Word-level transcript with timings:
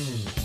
And 0.00 0.39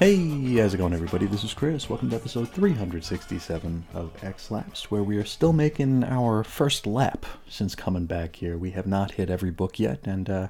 Hey, 0.00 0.56
how's 0.56 0.74
it 0.74 0.78
going, 0.78 0.92
everybody? 0.92 1.26
This 1.26 1.44
is 1.44 1.54
Chris. 1.54 1.88
Welcome 1.88 2.10
to 2.10 2.16
episode 2.16 2.48
367 2.48 3.86
of 3.94 4.24
X-Lapse, 4.24 4.90
where 4.90 5.04
we 5.04 5.16
are 5.18 5.24
still 5.24 5.52
making 5.52 6.02
our 6.02 6.42
first 6.42 6.84
lap 6.84 7.24
since 7.48 7.76
coming 7.76 8.04
back 8.04 8.34
here. 8.34 8.58
We 8.58 8.72
have 8.72 8.88
not 8.88 9.12
hit 9.12 9.30
every 9.30 9.52
book 9.52 9.78
yet, 9.78 10.00
and 10.04 10.28
uh, 10.28 10.48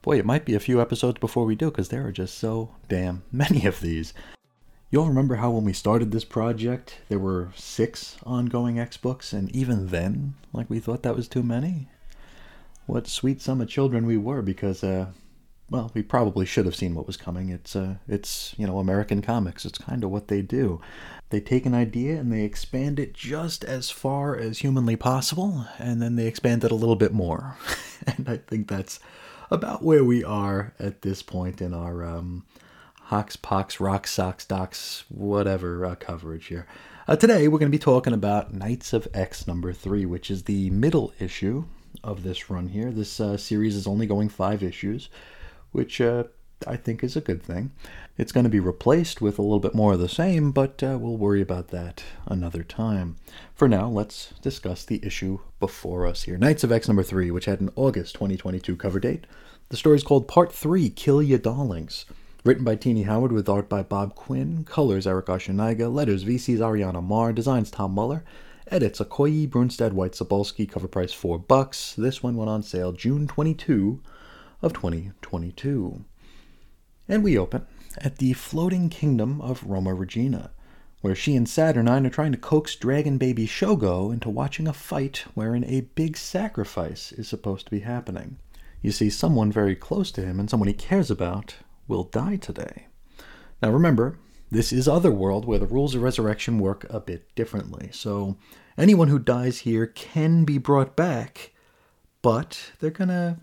boy, 0.00 0.18
it 0.18 0.24
might 0.24 0.46
be 0.46 0.54
a 0.54 0.60
few 0.60 0.80
episodes 0.80 1.20
before 1.20 1.44
we 1.44 1.54
do, 1.54 1.70
because 1.70 1.90
there 1.90 2.06
are 2.06 2.12
just 2.12 2.38
so 2.38 2.70
damn 2.88 3.24
many 3.30 3.66
of 3.66 3.80
these. 3.80 4.14
You 4.90 5.02
all 5.02 5.08
remember 5.08 5.34
how 5.34 5.50
when 5.50 5.64
we 5.64 5.74
started 5.74 6.10
this 6.10 6.24
project, 6.24 7.00
there 7.10 7.18
were 7.18 7.50
six 7.54 8.16
ongoing 8.24 8.78
X 8.78 8.96
books, 8.96 9.34
and 9.34 9.54
even 9.54 9.88
then, 9.88 10.34
like 10.54 10.70
we 10.70 10.80
thought 10.80 11.02
that 11.02 11.14
was 11.14 11.28
too 11.28 11.42
many? 11.42 11.88
What 12.86 13.06
sweet 13.06 13.42
sum 13.42 13.60
of 13.60 13.68
children 13.68 14.06
we 14.06 14.16
were, 14.16 14.40
because 14.40 14.82
uh, 14.82 15.08
well, 15.68 15.90
we 15.94 16.02
probably 16.02 16.46
should 16.46 16.64
have 16.64 16.76
seen 16.76 16.94
what 16.94 17.06
was 17.06 17.16
coming. 17.16 17.48
It's 17.48 17.74
uh, 17.74 17.96
it's 18.08 18.54
you 18.56 18.66
know 18.66 18.78
American 18.78 19.20
comics. 19.20 19.64
It's 19.64 19.78
kind 19.78 20.04
of 20.04 20.10
what 20.10 20.28
they 20.28 20.42
do. 20.42 20.80
They 21.30 21.40
take 21.40 21.66
an 21.66 21.74
idea 21.74 22.20
and 22.20 22.32
they 22.32 22.42
expand 22.42 23.00
it 23.00 23.12
just 23.12 23.64
as 23.64 23.90
far 23.90 24.36
as 24.36 24.58
humanly 24.58 24.94
possible, 24.94 25.66
and 25.78 26.00
then 26.00 26.14
they 26.14 26.26
expand 26.26 26.62
it 26.62 26.70
a 26.70 26.76
little 26.76 26.94
bit 26.94 27.12
more. 27.12 27.56
and 28.06 28.28
I 28.28 28.36
think 28.36 28.68
that's 28.68 29.00
about 29.50 29.82
where 29.82 30.04
we 30.04 30.22
are 30.22 30.72
at 30.78 31.02
this 31.02 31.22
point 31.22 31.60
in 31.60 31.74
our 31.74 32.04
um, 32.04 32.44
Hox 33.02 33.34
Pox 33.34 33.80
Rock 33.80 34.06
Socks 34.06 34.44
Docs 34.44 35.04
whatever 35.08 35.84
uh, 35.84 35.94
coverage 35.96 36.46
here. 36.46 36.66
Uh, 37.08 37.16
today 37.16 37.48
we're 37.48 37.58
going 37.58 37.70
to 37.70 37.76
be 37.76 37.82
talking 37.82 38.12
about 38.12 38.54
Knights 38.54 38.92
of 38.92 39.08
X 39.12 39.48
number 39.48 39.72
three, 39.72 40.06
which 40.06 40.30
is 40.30 40.44
the 40.44 40.70
middle 40.70 41.12
issue 41.18 41.64
of 42.04 42.22
this 42.22 42.50
run 42.50 42.68
here. 42.68 42.92
This 42.92 43.18
uh, 43.18 43.36
series 43.36 43.74
is 43.74 43.86
only 43.88 44.06
going 44.06 44.28
five 44.28 44.62
issues 44.62 45.08
which 45.76 46.00
uh, 46.00 46.24
I 46.66 46.76
think 46.76 47.04
is 47.04 47.16
a 47.16 47.20
good 47.20 47.42
thing. 47.42 47.70
It's 48.16 48.32
going 48.32 48.44
to 48.44 48.50
be 48.50 48.60
replaced 48.60 49.20
with 49.20 49.38
a 49.38 49.42
little 49.42 49.60
bit 49.60 49.74
more 49.74 49.92
of 49.92 50.00
the 50.00 50.08
same, 50.08 50.50
but 50.50 50.82
uh, 50.82 50.96
we'll 50.98 51.18
worry 51.18 51.42
about 51.42 51.68
that 51.68 52.02
another 52.24 52.62
time. 52.62 53.16
For 53.54 53.68
now, 53.68 53.86
let's 53.86 54.32
discuss 54.40 54.86
the 54.86 55.04
issue 55.04 55.40
before 55.60 56.06
us 56.06 56.22
here 56.22 56.38
Knights 56.38 56.64
of 56.64 56.72
X 56.72 56.88
number 56.88 57.02
3, 57.02 57.30
which 57.30 57.44
had 57.44 57.60
an 57.60 57.68
August 57.76 58.14
2022 58.14 58.74
cover 58.74 58.98
date. 58.98 59.26
The 59.68 59.76
story 59.76 59.96
is 59.96 60.02
called 60.02 60.28
Part 60.28 60.50
3 60.50 60.88
Kill 60.88 61.22
Ya 61.22 61.36
Darlings. 61.36 62.06
Written 62.42 62.64
by 62.64 62.76
Tini 62.76 63.02
Howard 63.02 63.32
with 63.32 63.46
art 63.46 63.68
by 63.68 63.82
Bob 63.82 64.14
Quinn, 64.14 64.64
colors 64.64 65.06
Erick 65.06 65.26
Arciniega, 65.26 65.92
letters 65.92 66.24
VC's 66.24 66.60
Ariana 66.60 67.04
Maher, 67.04 67.34
designs 67.34 67.70
Tom 67.70 67.92
Muller, 67.92 68.24
edits 68.70 68.98
Okoye, 68.98 69.46
Brunstad, 69.46 69.92
White, 69.92 70.12
Sapolsky, 70.12 70.66
cover 70.66 70.88
price 70.88 71.12
4 71.12 71.38
bucks. 71.38 71.92
This 71.98 72.22
one 72.22 72.36
went 72.36 72.48
on 72.48 72.62
sale 72.62 72.92
June 72.92 73.28
22 73.28 74.00
of 74.66 74.72
2022. 74.72 76.04
And 77.08 77.22
we 77.22 77.38
open 77.38 77.66
at 77.98 78.18
the 78.18 78.32
floating 78.32 78.88
kingdom 78.88 79.40
of 79.40 79.62
Roma 79.62 79.94
Regina, 79.94 80.50
where 81.02 81.14
she 81.14 81.36
and 81.36 81.48
Saturnine 81.48 82.04
are 82.04 82.10
trying 82.10 82.32
to 82.32 82.38
coax 82.38 82.74
dragon 82.74 83.16
baby 83.16 83.46
Shogo 83.46 84.12
into 84.12 84.28
watching 84.28 84.66
a 84.66 84.72
fight 84.72 85.24
wherein 85.34 85.64
a 85.64 85.82
big 85.82 86.16
sacrifice 86.16 87.12
is 87.12 87.28
supposed 87.28 87.66
to 87.66 87.70
be 87.70 87.80
happening. 87.80 88.38
You 88.82 88.90
see, 88.90 89.08
someone 89.08 89.52
very 89.52 89.76
close 89.76 90.10
to 90.12 90.22
him 90.22 90.40
and 90.40 90.50
someone 90.50 90.66
he 90.66 90.74
cares 90.74 91.12
about 91.12 91.54
will 91.86 92.02
die 92.02 92.36
today. 92.36 92.88
Now 93.62 93.70
remember, 93.70 94.18
this 94.50 94.72
is 94.72 94.88
Otherworld, 94.88 95.44
where 95.44 95.60
the 95.60 95.66
rules 95.66 95.94
of 95.94 96.02
resurrection 96.02 96.58
work 96.58 96.84
a 96.90 96.98
bit 96.98 97.32
differently. 97.36 97.90
So 97.92 98.36
anyone 98.76 99.08
who 99.08 99.20
dies 99.20 99.60
here 99.60 99.86
can 99.86 100.44
be 100.44 100.58
brought 100.58 100.96
back, 100.96 101.52
but 102.20 102.72
they're 102.80 102.90
gonna 102.90 103.38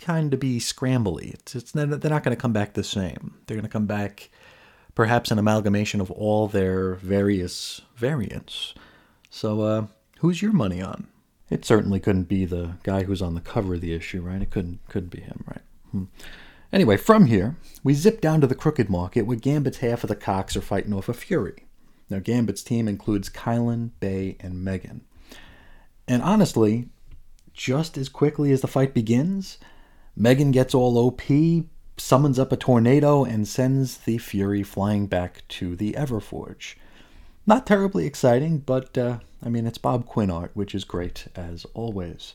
kind 0.00 0.32
of 0.34 0.40
be 0.40 0.58
scrambly. 0.58 1.34
It's, 1.34 1.54
it's 1.54 1.72
they're 1.72 1.86
not 1.86 2.24
going 2.24 2.36
to 2.36 2.36
come 2.36 2.52
back 2.52 2.72
the 2.72 2.82
same. 2.82 3.34
They're 3.46 3.56
going 3.56 3.62
to 3.62 3.70
come 3.70 3.86
back 3.86 4.30
perhaps 4.94 5.30
an 5.30 5.38
amalgamation 5.38 6.00
of 6.00 6.10
all 6.10 6.48
their 6.48 6.94
various 6.96 7.82
variants. 7.96 8.74
So, 9.28 9.60
uh, 9.60 9.86
who's 10.18 10.42
your 10.42 10.52
money 10.52 10.82
on? 10.82 11.06
It 11.48 11.64
certainly 11.64 12.00
couldn't 12.00 12.28
be 12.28 12.44
the 12.44 12.76
guy 12.82 13.04
who's 13.04 13.22
on 13.22 13.34
the 13.34 13.40
cover 13.40 13.74
of 13.74 13.80
the 13.80 13.92
issue, 13.92 14.20
right? 14.20 14.42
It 14.42 14.50
couldn't 14.50 14.80
could 14.88 15.10
be 15.10 15.20
him, 15.20 15.44
right? 15.46 15.62
Hmm. 15.90 16.04
Anyway, 16.72 16.96
from 16.96 17.26
here, 17.26 17.56
we 17.82 17.94
zip 17.94 18.20
down 18.20 18.40
to 18.40 18.46
the 18.46 18.54
Crooked 18.54 18.88
Market 18.88 19.22
where 19.22 19.36
Gambit's 19.36 19.78
half 19.78 20.04
of 20.04 20.08
the 20.08 20.16
Cox 20.16 20.56
are 20.56 20.60
fighting 20.60 20.92
off 20.92 21.08
a 21.08 21.12
Fury. 21.12 21.66
Now, 22.08 22.20
Gambit's 22.20 22.62
team 22.62 22.86
includes 22.86 23.28
Kylun, 23.28 23.90
Bei, 23.98 24.36
and 24.40 24.64
Meggan. 24.64 25.02
And 26.06 26.22
honestly, 26.22 26.88
just 27.52 27.98
as 27.98 28.08
quickly 28.08 28.52
as 28.52 28.60
the 28.60 28.68
fight 28.68 28.94
begins, 28.94 29.58
Meggan 30.16 30.50
gets 30.50 30.74
all 30.74 30.98
OP, 30.98 31.22
summons 31.96 32.38
up 32.38 32.52
a 32.52 32.56
tornado, 32.56 33.24
and 33.24 33.46
sends 33.46 33.98
the 33.98 34.18
Fury 34.18 34.62
flying 34.62 35.06
back 35.06 35.46
to 35.48 35.76
the 35.76 35.92
Everforge. 35.92 36.74
Not 37.46 37.66
terribly 37.66 38.06
exciting, 38.06 38.58
but 38.58 38.96
uh, 38.98 39.18
I 39.42 39.48
mean, 39.48 39.66
it's 39.66 39.78
Bob 39.78 40.06
Quinn 40.06 40.30
art, 40.30 40.50
which 40.54 40.74
is 40.74 40.84
great 40.84 41.26
as 41.34 41.64
always. 41.74 42.34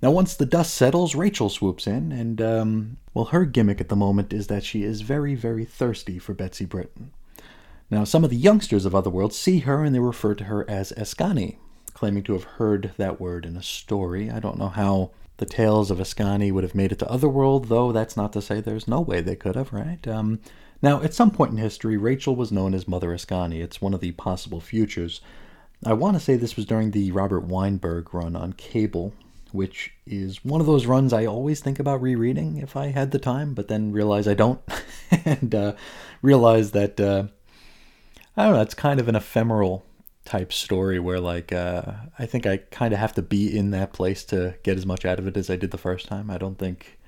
Now, 0.00 0.12
once 0.12 0.34
the 0.34 0.46
dust 0.46 0.74
settles, 0.74 1.14
Rachel 1.14 1.48
swoops 1.48 1.86
in, 1.86 2.12
and, 2.12 2.40
um, 2.40 2.96
well, 3.14 3.26
her 3.26 3.44
gimmick 3.44 3.80
at 3.80 3.88
the 3.88 3.96
moment 3.96 4.32
is 4.32 4.46
that 4.46 4.62
she 4.62 4.84
is 4.84 5.00
very, 5.00 5.34
very 5.34 5.64
thirsty 5.64 6.18
for 6.20 6.34
Betsy 6.34 6.66
Braddock. 6.66 6.92
Now, 7.90 8.04
some 8.04 8.22
of 8.22 8.30
the 8.30 8.36
youngsters 8.36 8.84
of 8.84 8.94
Otherworld 8.94 9.32
see 9.32 9.60
her 9.60 9.82
and 9.82 9.94
they 9.94 9.98
refer 9.98 10.34
to 10.34 10.44
her 10.44 10.68
as 10.70 10.92
Askani, 10.92 11.56
claiming 11.94 12.22
to 12.24 12.34
have 12.34 12.44
heard 12.44 12.92
that 12.96 13.20
word 13.20 13.44
in 13.44 13.56
a 13.56 13.62
story. 13.62 14.30
I 14.30 14.38
don't 14.38 14.58
know 14.58 14.68
how 14.68 15.10
the 15.38 15.46
tales 15.46 15.90
of 15.90 15.98
Askani 15.98 16.52
would 16.52 16.64
have 16.64 16.74
made 16.74 16.92
it 16.92 16.98
to 16.98 17.10
Otherworld, 17.10 17.68
though 17.68 17.92
that's 17.92 18.16
not 18.16 18.32
to 18.34 18.42
say 18.42 18.60
there's 18.60 18.88
no 18.88 19.00
way 19.00 19.20
they 19.20 19.36
could 19.36 19.56
have, 19.56 19.72
right? 19.72 20.06
Um, 20.06 20.40
now, 20.82 21.00
at 21.02 21.14
some 21.14 21.30
point 21.30 21.52
in 21.52 21.58
history, 21.58 21.96
Rachel 21.96 22.36
was 22.36 22.52
known 22.52 22.74
as 22.74 22.86
Mother 22.86 23.10
Askani. 23.10 23.62
It's 23.62 23.80
one 23.80 23.94
of 23.94 24.00
the 24.00 24.12
possible 24.12 24.60
futures. 24.60 25.20
I 25.84 25.92
want 25.92 26.16
to 26.16 26.20
say 26.20 26.36
this 26.36 26.56
was 26.56 26.66
during 26.66 26.90
the 26.90 27.12
Robert 27.12 27.44
Weinberg 27.44 28.12
run 28.12 28.34
on 28.34 28.52
cable, 28.52 29.12
which 29.52 29.92
is 30.06 30.44
one 30.44 30.60
of 30.60 30.66
those 30.66 30.86
runs 30.86 31.12
I 31.12 31.24
always 31.24 31.60
think 31.60 31.78
about 31.78 32.02
rereading 32.02 32.56
if 32.56 32.76
I 32.76 32.88
had 32.88 33.12
the 33.12 33.18
time, 33.20 33.54
but 33.54 33.68
then 33.68 33.92
realize 33.92 34.26
I 34.26 34.34
don't, 34.34 34.60
and 35.24 35.54
uh, 35.54 35.74
realize 36.20 36.72
that 36.72 37.00
uh, 37.00 37.24
I 38.36 38.44
don't 38.44 38.54
know. 38.54 38.62
It's 38.62 38.74
kind 38.74 38.98
of 38.98 39.08
an 39.08 39.16
ephemeral 39.16 39.84
type 40.28 40.52
story 40.52 40.98
where 40.98 41.18
like 41.18 41.52
uh, 41.52 41.92
I 42.18 42.26
think 42.26 42.44
I 42.46 42.58
kind 42.58 42.92
of 42.92 43.00
have 43.00 43.14
to 43.14 43.22
be 43.22 43.56
in 43.56 43.70
that 43.70 43.94
place 43.94 44.24
to 44.24 44.54
get 44.62 44.76
as 44.76 44.84
much 44.84 45.06
out 45.06 45.18
of 45.18 45.26
it 45.26 45.38
as 45.38 45.48
I 45.48 45.56
did 45.56 45.70
the 45.70 45.78
first 45.78 46.06
time. 46.06 46.30
I 46.30 46.36
don't 46.36 46.58
think 46.58 46.98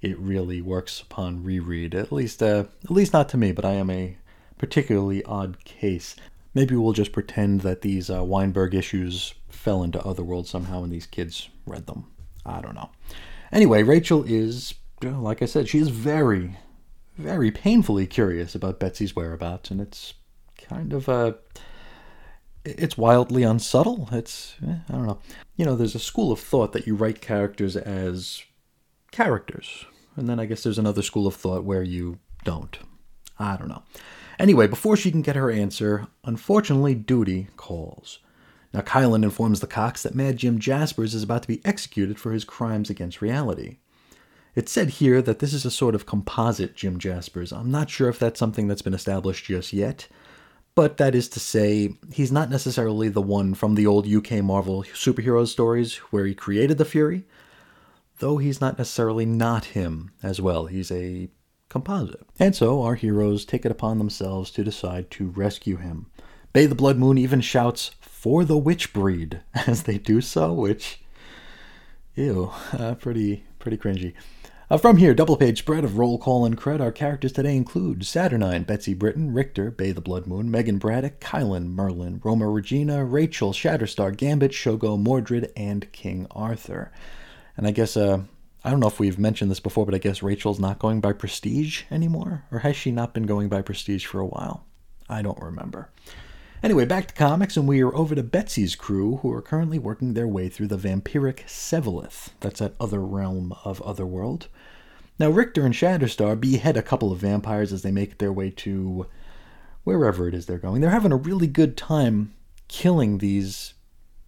it 0.00 0.16
really 0.16 0.62
works 0.62 1.00
upon 1.00 1.42
reread. 1.42 1.92
At 1.92 2.12
least 2.12 2.40
uh, 2.40 2.66
at 2.84 2.90
least 2.90 3.12
not 3.12 3.28
to 3.30 3.36
me, 3.36 3.50
but 3.50 3.64
I 3.64 3.72
am 3.72 3.90
a 3.90 4.16
particularly 4.58 5.24
odd 5.24 5.64
case. 5.64 6.14
Maybe 6.54 6.76
we'll 6.76 6.92
just 6.92 7.12
pretend 7.12 7.62
that 7.62 7.80
these 7.80 8.08
uh, 8.08 8.22
Weinberg 8.22 8.74
issues 8.74 9.34
fell 9.48 9.82
into 9.82 10.00
Otherworld 10.04 10.46
somehow 10.46 10.84
and 10.84 10.92
these 10.92 11.06
kids 11.06 11.48
read 11.66 11.86
them. 11.86 12.06
I 12.46 12.60
don't 12.60 12.76
know. 12.76 12.90
Anyway, 13.50 13.82
Rachel 13.82 14.22
is, 14.22 14.74
like 15.02 15.42
I 15.42 15.46
said, 15.46 15.68
she 15.68 15.78
is 15.78 15.88
very, 15.88 16.58
very 17.18 17.50
painfully 17.50 18.06
curious 18.06 18.54
about 18.54 18.78
Betsy's 18.78 19.16
whereabouts, 19.16 19.70
and 19.70 19.80
it's 19.80 20.14
kind 20.56 20.92
of 20.92 21.08
a 21.08 21.36
it's 22.64 22.96
wildly 22.96 23.42
unsubtle. 23.42 24.08
It's 24.12 24.54
eh, 24.66 24.76
I 24.88 24.92
don't 24.92 25.06
know. 25.06 25.18
You 25.56 25.64
know, 25.64 25.76
there's 25.76 25.94
a 25.94 26.00
school 26.00 26.32
of 26.32 26.40
thought 26.40 26.72
that 26.72 26.86
you 26.86 26.94
write 26.94 27.20
characters 27.20 27.76
as 27.76 28.42
characters, 29.10 29.86
and 30.16 30.28
then 30.28 30.40
I 30.40 30.46
guess 30.46 30.62
there's 30.62 30.78
another 30.78 31.02
school 31.02 31.26
of 31.26 31.34
thought 31.34 31.64
where 31.64 31.82
you 31.82 32.18
don't. 32.44 32.78
I 33.38 33.56
don't 33.56 33.68
know. 33.68 33.82
Anyway, 34.38 34.66
before 34.66 34.96
she 34.96 35.10
can 35.10 35.22
get 35.22 35.36
her 35.36 35.50
answer, 35.50 36.06
unfortunately, 36.24 36.94
duty 36.94 37.48
calls. 37.56 38.18
Now, 38.72 38.80
Kylun 38.80 39.22
informs 39.22 39.60
the 39.60 39.66
Cox 39.66 40.02
that 40.02 40.14
Mad 40.14 40.38
Jim 40.38 40.58
Jaspers 40.58 41.14
is 41.14 41.22
about 41.22 41.42
to 41.42 41.48
be 41.48 41.60
executed 41.64 42.18
for 42.18 42.32
his 42.32 42.44
crimes 42.44 42.88
against 42.88 43.20
reality. 43.20 43.78
It's 44.54 44.72
said 44.72 44.90
here 44.90 45.20
that 45.22 45.38
this 45.38 45.52
is 45.52 45.64
a 45.64 45.70
sort 45.70 45.94
of 45.94 46.06
composite 46.06 46.74
Jim 46.74 46.98
Jaspers. 46.98 47.52
I'm 47.52 47.70
not 47.70 47.90
sure 47.90 48.08
if 48.08 48.18
that's 48.18 48.38
something 48.38 48.68
that's 48.68 48.82
been 48.82 48.94
established 48.94 49.46
just 49.46 49.72
yet, 49.72 50.08
but 50.74 50.96
that 50.96 51.14
is 51.14 51.28
to 51.30 51.40
say, 51.40 51.94
he's 52.12 52.32
not 52.32 52.50
necessarily 52.50 53.08
the 53.08 53.22
one 53.22 53.54
from 53.54 53.74
the 53.74 53.86
old 53.86 54.06
UK 54.06 54.42
Marvel 54.42 54.82
superhero 54.82 55.46
stories 55.46 55.96
where 56.10 56.24
he 56.24 56.34
created 56.34 56.78
the 56.78 56.84
Fury, 56.84 57.24
though 58.18 58.38
he's 58.38 58.60
not 58.60 58.78
necessarily 58.78 59.26
not 59.26 59.66
him 59.66 60.12
as 60.22 60.40
well. 60.40 60.66
He's 60.66 60.90
a 60.90 61.28
composite. 61.68 62.20
And 62.38 62.54
so 62.54 62.82
our 62.82 62.94
heroes 62.94 63.44
take 63.44 63.64
it 63.64 63.72
upon 63.72 63.98
themselves 63.98 64.50
to 64.52 64.64
decide 64.64 65.10
to 65.12 65.28
rescue 65.28 65.76
him. 65.76 66.06
Bei 66.52 66.66
the 66.66 66.74
Blood 66.74 66.98
Moon 66.98 67.16
even 67.18 67.40
shouts, 67.40 67.92
For 68.00 68.44
the 68.44 68.58
witch 68.58 68.92
breed, 68.92 69.40
as 69.66 69.84
they 69.84 69.98
do 69.98 70.20
so, 70.20 70.52
which, 70.52 71.00
ew, 72.14 72.52
uh, 72.72 72.94
pretty, 72.94 73.44
pretty 73.58 73.76
cringy. 73.76 74.14
Uh, 74.72 74.78
from 74.78 74.96
here, 74.96 75.12
double 75.12 75.36
page 75.36 75.58
spread 75.58 75.84
of 75.84 75.98
roll 75.98 76.16
call 76.16 76.46
and 76.46 76.56
cred. 76.56 76.80
Our 76.80 76.90
characters 76.90 77.32
today 77.32 77.54
include 77.56 78.06
Saturnine, 78.06 78.62
Betsy 78.62 78.94
Braddock, 78.94 79.20
Rictor, 79.26 79.70
Bei 79.70 79.92
the 79.92 80.00
Blood 80.00 80.26
Moon, 80.26 80.50
Meggan 80.50 80.78
Braddock, 80.78 81.20
Kylun, 81.20 81.66
Merlin, 81.66 82.22
Roma 82.24 82.48
Regina, 82.48 83.04
Rachel, 83.04 83.52
Shatterstar, 83.52 84.16
Gambit, 84.16 84.52
Shogo, 84.52 84.98
Mordred, 84.98 85.52
and 85.54 85.92
King 85.92 86.26
Arthur. 86.30 86.90
And 87.54 87.66
I 87.66 87.70
guess 87.70 87.98
uh, 87.98 88.22
I 88.64 88.70
don't 88.70 88.80
know 88.80 88.86
if 88.86 88.98
we've 88.98 89.18
mentioned 89.18 89.50
this 89.50 89.60
before, 89.60 89.84
but 89.84 89.94
I 89.94 89.98
guess 89.98 90.22
Rachel's 90.22 90.58
not 90.58 90.78
going 90.78 91.02
by 91.02 91.12
Prestige 91.12 91.82
anymore? 91.90 92.44
Or 92.50 92.60
has 92.60 92.74
she 92.74 92.90
not 92.90 93.12
been 93.12 93.26
going 93.26 93.50
by 93.50 93.60
Prestige 93.60 94.06
for 94.06 94.20
a 94.20 94.26
while? 94.26 94.64
I 95.06 95.20
don't 95.20 95.38
remember. 95.38 95.90
Anyway, 96.62 96.84
back 96.84 97.08
to 97.08 97.14
comics, 97.14 97.56
and 97.56 97.66
we 97.66 97.82
are 97.82 97.94
over 97.96 98.14
to 98.14 98.22
Betsy's 98.22 98.76
crew, 98.76 99.16
who 99.16 99.32
are 99.32 99.42
currently 99.42 99.80
working 99.80 100.14
their 100.14 100.28
way 100.28 100.48
through 100.48 100.68
the 100.68 100.78
vampiric 100.78 101.44
Sevalith. 101.46 102.28
That's 102.38 102.60
that 102.60 102.74
other 102.78 103.00
realm 103.00 103.52
of 103.64 103.82
Otherworld. 103.82 104.46
Now, 105.18 105.28
Rictor 105.30 105.66
and 105.66 105.74
Shatterstar 105.74 106.40
behead 106.40 106.76
a 106.76 106.82
couple 106.82 107.10
of 107.10 107.18
vampires 107.18 107.72
as 107.72 107.82
they 107.82 107.90
make 107.90 108.18
their 108.18 108.32
way 108.32 108.50
to 108.50 109.06
wherever 109.82 110.28
it 110.28 110.34
is 110.34 110.46
they're 110.46 110.58
going. 110.58 110.80
They're 110.80 110.90
having 110.90 111.10
a 111.10 111.16
really 111.16 111.48
good 111.48 111.76
time 111.76 112.32
killing 112.68 113.18
these 113.18 113.74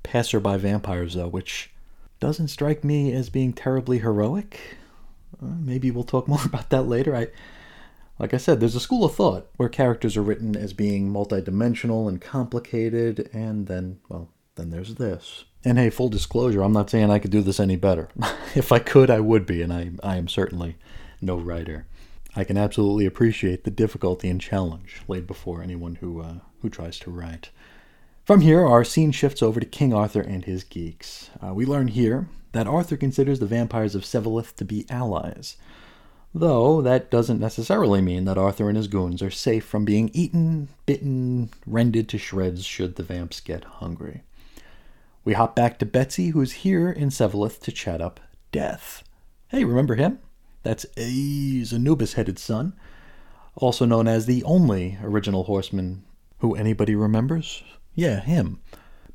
passerby 0.03 0.57
vampires, 0.59 1.15
though, 1.15 1.29
which 1.29 1.71
doesn't 2.19 2.49
strike 2.49 2.83
me 2.83 3.13
as 3.13 3.31
being 3.31 3.53
terribly 3.53 4.01
heroic. 4.01 4.59
Uh, 5.41 5.55
maybe 5.61 5.93
we'll 5.93 6.03
talk 6.03 6.27
more 6.29 6.45
about 6.45 6.71
that 6.71 6.83
later. 6.83 7.15
I, 7.15 7.29
like 8.19 8.33
I 8.33 8.39
said, 8.39 8.61
there's 8.61 8.77
a 8.77 8.81
school 8.81 9.05
of 9.05 9.15
thought 9.15 9.51
where 9.57 9.69
characters 9.69 10.17
are 10.17 10.23
written 10.23 10.57
as 10.57 10.73
being 10.73 11.13
multidimensional 11.13 12.09
and 12.09 12.21
complicated, 12.21 13.29
and 13.33 13.67
then, 13.67 14.01
well, 14.09 14.31
then 14.55 14.71
there's 14.71 14.95
this. 14.95 15.45
And 15.65 15.79
hey, 15.79 15.91
full 15.91 16.09
disclosure, 16.09 16.63
I'm 16.63 16.73
not 16.73 16.91
saying 16.91 17.11
I 17.11 17.19
could 17.19 17.31
do 17.31 17.43
this 17.43 17.59
any 17.59 17.77
better. 17.77 18.09
if 18.55 18.71
I 18.71 18.79
could, 18.79 19.11
I 19.11 19.21
would 19.21 19.47
be, 19.47 19.63
and 19.63 19.73
I, 19.73 19.91
I 20.03 20.17
am 20.17 20.29
certainly 20.29 20.77
no 21.21 21.37
writer. 21.37 21.87
I 22.37 22.45
can 22.45 22.57
absolutely 22.57 23.07
appreciate 23.07 23.65
the 23.65 23.71
difficulty 23.71 24.29
and 24.29 24.41
challenge 24.41 25.03
laid 25.07 25.27
before 25.27 25.63
anyone 25.63 25.97
who 25.97 26.21
uh, 26.21 26.35
who 26.63 26.69
tries 26.69 26.99
to 27.01 27.11
write. 27.11 27.51
From 28.25 28.41
here, 28.41 28.67
our 28.67 28.85
scene 28.85 29.13
shifts 29.13 29.43
over 29.43 29.61
to 29.61 29.67
King 29.67 29.93
Arthur 29.93 30.21
and 30.21 30.45
his 30.45 30.65
geeks. 30.65 31.31
Uh, 31.45 31.53
we 31.53 31.67
learn 31.67 31.89
here 31.89 32.27
that 32.53 32.67
Arthur 32.67 32.97
considers 32.97 33.39
the 33.39 33.47
vampires 33.47 33.95
of 33.95 34.03
Sevalith 34.03 34.55
to 34.57 34.65
be 34.65 34.87
allies, 34.89 35.57
though 36.35 36.83
that 36.83 37.11
doesn't 37.11 37.41
necessarily 37.41 38.01
mean 38.01 38.25
that 38.25 38.37
Arthur 38.37 38.69
and 38.69 38.77
his 38.77 38.89
goons 38.89 39.23
are 39.23 39.31
safe 39.31 39.65
from 39.65 39.85
being 39.85 40.11
eaten, 40.13 40.69
bitten, 40.85 41.51
rended 41.67 42.09
to 42.09 42.19
shreds 42.19 42.65
should 42.65 42.97
the 42.97 43.03
vamps 43.05 43.41
get 43.41 43.65
hungry. 43.65 44.23
We 45.25 45.35
hop 45.35 45.55
back 45.57 45.79
to 45.79 45.87
Betsy, 45.87 46.29
who's 46.29 46.53
here 46.53 46.91
in 46.91 47.09
Sevalith 47.09 47.61
to 47.61 47.73
chat 47.73 48.03
up 48.03 48.21
Death. 48.53 49.05
Hey, 49.49 49.65
remember 49.65 49.95
him? 49.95 50.19
That's 50.65 50.85
A's 50.97 51.73
Anubis 51.73 52.15
headed 52.15 52.39
son, 52.39 52.75
also 53.55 53.85
known 53.85 54.09
as 54.09 54.27
the 54.27 54.43
only 54.45 54.99
original 55.03 55.45
horseman 55.45 56.05
who 56.39 56.55
anybody 56.55 56.95
remembers. 56.95 57.63
Yeah, 57.95 58.21
him. 58.21 58.61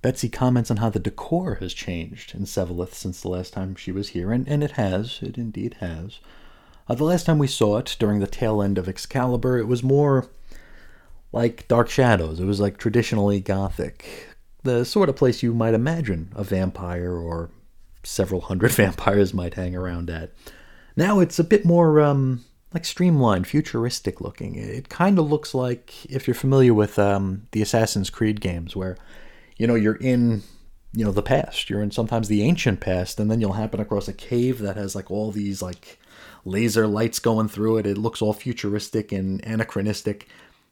Betsy 0.01 0.29
comments 0.29 0.71
on 0.71 0.77
how 0.77 0.89
the 0.89 0.99
decor 0.99 1.55
has 1.55 1.73
changed 1.73 2.33
in 2.33 2.43
Sevalith 2.45 2.93
since 2.93 3.21
the 3.21 3.27
last 3.27 3.53
time 3.53 3.75
she 3.75 3.91
was 3.91 4.09
here, 4.09 4.31
and, 4.31 4.47
and 4.47 4.63
it 4.63 4.71
has. 4.71 5.19
It 5.21 5.37
indeed 5.37 5.75
has. 5.81 6.19
Uh, 6.89 6.95
the 6.95 7.03
last 7.03 7.25
time 7.25 7.37
we 7.37 7.47
saw 7.47 7.77
it, 7.77 7.95
during 7.99 8.19
the 8.19 8.27
tail 8.27 8.61
end 8.61 8.79
of 8.79 8.89
Excalibur, 8.89 9.59
it 9.59 9.67
was 9.67 9.83
more 9.83 10.27
like 11.31 11.67
Dark 11.67 11.87
Shadows. 11.89 12.39
It 12.39 12.45
was 12.45 12.59
like 12.59 12.77
traditionally 12.77 13.39
gothic. 13.39 14.27
The 14.63 14.83
sort 14.83 15.07
of 15.07 15.15
place 15.15 15.43
you 15.43 15.53
might 15.53 15.75
imagine 15.75 16.31
a 16.35 16.43
vampire 16.43 17.13
or 17.13 17.51
several 18.03 18.41
hundred 18.41 18.71
vampires 18.73 19.33
might 19.33 19.53
hang 19.53 19.75
around 19.75 20.09
at. 20.09 20.31
Now 20.95 21.19
it's 21.19 21.37
a 21.37 21.43
bit 21.43 21.63
more 21.63 22.01
um, 22.01 22.43
like 22.73 22.85
streamlined, 22.85 23.45
futuristic 23.45 24.19
looking. 24.19 24.55
It 24.55 24.89
kind 24.89 25.19
of 25.19 25.29
looks 25.29 25.53
like 25.53 26.05
if 26.07 26.27
you're 26.27 26.33
familiar 26.33 26.73
with 26.73 26.97
um, 26.97 27.47
the 27.51 27.61
Assassin's 27.61 28.09
Creed 28.09 28.41
games, 28.41 28.75
where 28.75 28.97
you 29.57 29.67
know 29.67 29.75
you're 29.75 29.95
in 29.95 30.41
you 30.93 31.05
know 31.05 31.11
the 31.11 31.21
past, 31.21 31.69
you're 31.69 31.83
in 31.83 31.91
sometimes 31.91 32.27
the 32.27 32.41
ancient 32.41 32.79
past, 32.79 33.19
and 33.19 33.29
then 33.29 33.39
you'll 33.39 33.53
happen 33.53 33.79
across 33.79 34.07
a 34.07 34.13
cave 34.13 34.57
that 34.59 34.75
has 34.75 34.95
like 34.95 35.11
all 35.11 35.31
these 35.31 35.61
like 35.61 35.99
laser 36.45 36.87
lights 36.87 37.19
going 37.19 37.47
through 37.47 37.77
it. 37.77 37.85
It 37.85 37.97
looks 37.97 38.21
all 38.21 38.33
futuristic 38.33 39.11
and 39.11 39.43
anachronistic. 39.45 40.27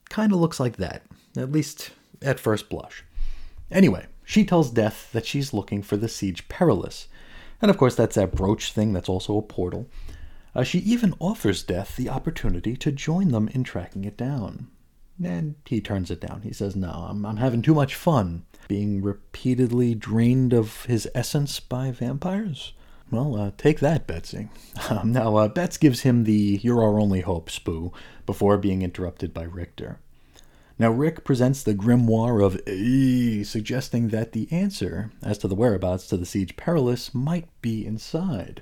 Kind 0.09 0.31
of 0.31 0.39
looks 0.39 0.59
like 0.59 0.77
that, 0.77 1.03
at 1.35 1.51
least 1.51 1.91
at 2.21 2.39
first 2.39 2.69
blush. 2.69 3.03
Anyway, 3.71 4.05
she 4.23 4.45
tells 4.45 4.71
Death 4.71 5.11
that 5.11 5.25
she's 5.25 5.53
looking 5.53 5.81
for 5.81 5.97
the 5.97 6.09
Siege 6.09 6.47
Perilous. 6.47 7.07
And 7.61 7.69
of 7.69 7.77
course, 7.77 7.95
that's 7.95 8.15
that 8.15 8.35
brooch 8.35 8.71
thing 8.71 8.93
that's 8.93 9.09
also 9.09 9.37
a 9.37 9.41
portal. 9.41 9.89
Uh, 10.55 10.63
she 10.63 10.79
even 10.79 11.13
offers 11.19 11.63
Death 11.63 11.95
the 11.95 12.09
opportunity 12.09 12.75
to 12.77 12.91
join 12.91 13.29
them 13.29 13.47
in 13.49 13.63
tracking 13.63 14.05
it 14.05 14.17
down. 14.17 14.67
And 15.23 15.55
he 15.65 15.81
turns 15.81 16.11
it 16.11 16.21
down. 16.21 16.41
He 16.43 16.53
says, 16.53 16.75
No, 16.75 16.89
I'm, 17.09 17.25
I'm 17.25 17.37
having 17.37 17.61
too 17.61 17.73
much 17.73 17.95
fun 17.95 18.45
being 18.67 19.01
repeatedly 19.01 19.95
drained 19.95 20.53
of 20.53 20.85
his 20.85 21.07
essence 21.15 21.59
by 21.59 21.91
vampires. 21.91 22.73
Well, 23.09 23.35
uh, 23.35 23.51
take 23.57 23.79
that, 23.79 24.07
Betsy. 24.07 24.49
Um, 24.89 25.11
now, 25.11 25.35
uh, 25.35 25.47
Bets 25.49 25.75
gives 25.77 26.01
him 26.01 26.23
the 26.23 26.61
You're 26.63 26.81
Our 26.81 26.99
Only 26.99 27.19
Hope 27.21 27.49
spoo 27.49 27.91
before 28.25 28.57
being 28.57 28.83
interrupted 28.83 29.33
by 29.33 29.43
Rictor. 29.43 29.99
Now, 30.79 30.91
Rick 30.91 31.25
presents 31.25 31.63
the 31.63 31.73
grimoire 31.73 32.45
of 32.45 32.65
E, 32.67 33.43
suggesting 33.43 34.09
that 34.09 34.31
the 34.31 34.47
answer 34.51 35.11
as 35.23 35.39
to 35.39 35.47
the 35.47 35.55
whereabouts 35.55 36.07
to 36.07 36.17
the 36.17 36.25
Siege 36.25 36.55
Perilous 36.55 37.13
might 37.13 37.49
be 37.61 37.85
inside. 37.85 38.61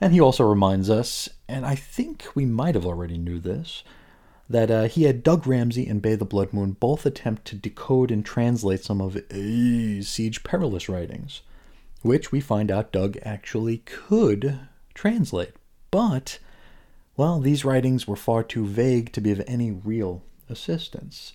And 0.00 0.12
he 0.12 0.20
also 0.20 0.44
reminds 0.44 0.90
us, 0.90 1.28
and 1.48 1.64
I 1.64 1.74
think 1.74 2.26
we 2.34 2.44
might 2.44 2.74
have 2.74 2.86
already 2.86 3.16
knew 3.16 3.40
this, 3.40 3.82
that 4.50 4.70
uh, 4.70 4.84
he 4.84 5.04
had 5.04 5.22
Doug 5.22 5.46
Ramsey 5.46 5.86
and 5.86 6.02
Bei 6.02 6.14
the 6.14 6.24
Blood 6.24 6.52
Moon 6.52 6.72
both 6.72 7.06
attempt 7.06 7.46
to 7.46 7.56
decode 7.56 8.10
and 8.10 8.24
translate 8.24 8.84
some 8.84 9.00
of 9.00 9.16
uh, 9.16 10.02
Siege 10.02 10.44
Perilous 10.44 10.88
writings, 10.88 11.40
which 12.02 12.30
we 12.30 12.40
find 12.40 12.70
out 12.70 12.92
Doug 12.92 13.16
actually 13.22 13.78
could 13.78 14.60
translate. 14.94 15.54
But, 15.90 16.38
well, 17.16 17.40
these 17.40 17.64
writings 17.64 18.06
were 18.06 18.16
far 18.16 18.42
too 18.42 18.66
vague 18.66 19.12
to 19.12 19.20
be 19.20 19.32
of 19.32 19.42
any 19.46 19.70
real 19.70 20.22
assistance. 20.48 21.34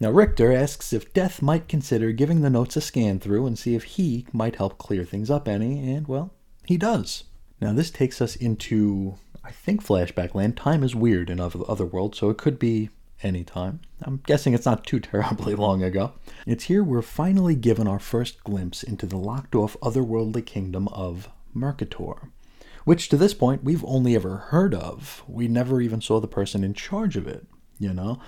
Now, 0.00 0.10
Rictor 0.10 0.52
asks 0.52 0.92
if 0.92 1.14
Death 1.14 1.40
might 1.40 1.68
consider 1.68 2.12
giving 2.12 2.40
the 2.40 2.50
notes 2.50 2.76
a 2.76 2.80
scan 2.80 3.20
through 3.20 3.46
and 3.46 3.58
see 3.58 3.74
if 3.74 3.84
he 3.84 4.26
might 4.32 4.56
help 4.56 4.76
clear 4.76 5.04
things 5.04 5.30
up 5.30 5.46
any, 5.46 5.94
and, 5.94 6.08
well, 6.08 6.32
he 6.66 6.76
does. 6.76 7.24
Now, 7.60 7.72
this 7.72 7.90
takes 7.90 8.20
us 8.20 8.34
into, 8.36 9.14
I 9.44 9.52
think, 9.52 9.84
flashback 9.84 10.34
land. 10.34 10.56
Time 10.56 10.82
is 10.82 10.94
weird 10.94 11.30
in 11.30 11.38
other, 11.38 11.60
other 11.68 11.86
worlds, 11.86 12.18
so 12.18 12.28
it 12.28 12.38
could 12.38 12.58
be 12.58 12.90
any 13.22 13.44
time. 13.44 13.80
I'm 14.02 14.20
guessing 14.26 14.54
it's 14.54 14.66
not 14.66 14.86
too 14.86 15.00
terribly 15.00 15.54
long 15.54 15.82
ago. 15.82 16.12
It's 16.46 16.64
here 16.64 16.82
we're 16.82 17.02
finally 17.02 17.54
given 17.54 17.86
our 17.86 17.98
first 17.98 18.42
glimpse 18.44 18.82
into 18.82 19.06
the 19.06 19.16
locked 19.16 19.54
off 19.54 19.76
otherworldly 19.80 20.44
kingdom 20.44 20.88
of 20.88 21.28
Mercator, 21.52 22.30
which 22.84 23.08
to 23.08 23.16
this 23.16 23.34
point 23.34 23.64
we've 23.64 23.84
only 23.84 24.14
ever 24.14 24.36
heard 24.36 24.74
of. 24.74 25.22
We 25.26 25.48
never 25.48 25.80
even 25.80 26.00
saw 26.00 26.20
the 26.20 26.28
person 26.28 26.64
in 26.64 26.74
charge 26.74 27.16
of 27.16 27.26
it, 27.26 27.46
you 27.78 27.92
know? 27.92 28.18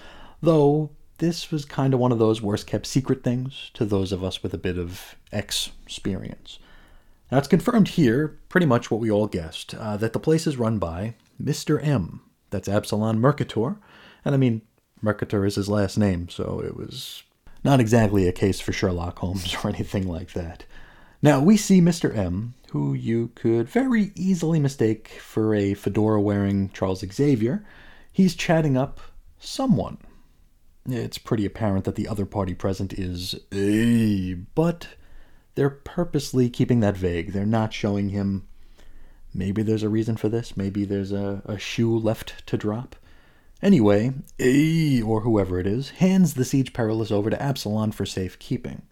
Though 0.41 0.91
this 1.19 1.51
was 1.51 1.65
kind 1.65 1.95
of 1.95 2.01
one 2.01 2.13
of 2.13 2.19
those 2.19 2.43
worst 2.43 2.67
kept 2.67 2.87
secret 2.87 3.23
things 3.23 3.71
to 3.75 3.85
those 3.85 4.13
of 4.13 4.23
us 4.23 4.43
with 4.43 4.53
a 4.53 4.59
bit 4.59 4.79
of 4.79 5.17
experience. 5.33 6.59
Now, 7.31 7.39
it's 7.39 7.49
confirmed 7.49 7.89
here, 7.89 8.39
pretty 8.49 8.67
much 8.67 8.91
what 8.91 9.01
we 9.01 9.11
all 9.11 9.27
guessed, 9.27 9.75
uh, 9.75 9.97
that 9.97 10.13
the 10.13 10.21
place 10.21 10.47
is 10.47 10.59
run 10.59 10.79
by 10.79 11.15
Mr. 11.43 11.85
M. 11.85 12.21
That's 12.51 12.69
Absalon 12.69 13.19
Mercator. 13.19 13.79
And 14.25 14.35
I 14.35 14.39
mean, 14.39 14.63
Mercator 15.03 15.45
is 15.45 15.57
his 15.57 15.69
last 15.69 15.99
name, 15.99 16.29
so 16.29 16.63
it 16.65 16.77
was 16.77 17.23
not 17.65 17.81
exactly 17.81 18.27
a 18.27 18.33
case 18.33 18.61
for 18.61 18.73
Sherlock 18.73 19.19
Holmes 19.19 19.55
or 19.65 19.69
anything 19.69 20.09
like 20.09 20.33
that. 20.33 20.65
Now, 21.23 21.41
we 21.41 21.57
see 21.57 21.81
Mr. 21.81 22.15
M, 22.15 22.55
who 22.71 22.95
you 22.95 23.31
could 23.35 23.69
very 23.69 24.13
easily 24.15 24.61
mistake 24.61 25.09
for 25.21 25.55
a 25.55 25.75
fedora 25.75 26.21
wearing 26.21 26.71
Charles 26.71 27.05
Xavier. 27.13 27.65
He's 28.13 28.35
chatting 28.35 28.77
up 28.77 29.01
someone. 29.39 29.99
It's 30.89 31.19
pretty 31.19 31.45
apparent 31.45 31.85
that 31.85 31.97
the 31.97 32.07
other 32.07 32.27
party 32.27 32.55
present 32.55 32.93
is 32.93 33.35
A, 33.53 34.35
but 34.35 34.89
they're 35.57 35.71
purposely 35.71 36.49
keeping 36.49 36.81
that 36.81 36.97
vague. 36.97 37.33
They're 37.33 37.45
not 37.45 37.73
showing 37.73 38.11
him. 38.11 38.47
Maybe 39.35 39.63
there's 39.63 39.83
a 39.83 39.89
reason 39.89 40.17
for 40.17 40.29
this. 40.29 40.57
Maybe 40.57 40.85
there's 40.85 41.13
a, 41.13 41.43
a 41.45 41.59
shoe 41.59 41.99
left 41.99 42.47
to 42.47 42.57
drop. 42.57 42.95
Anyway, 43.63 44.13
A, 44.39 45.01
or 45.03 45.23
whoever 45.23 45.59
it 45.59 45.67
is, 45.67 45.91
hands 45.91 46.35
the 46.35 46.45
Siege 46.45 46.73
Perilous 46.73 47.11
over 47.11 47.31
to 47.31 47.43
Absalon 47.43 47.93
for 47.93 48.05
safekeeping. 48.05 48.83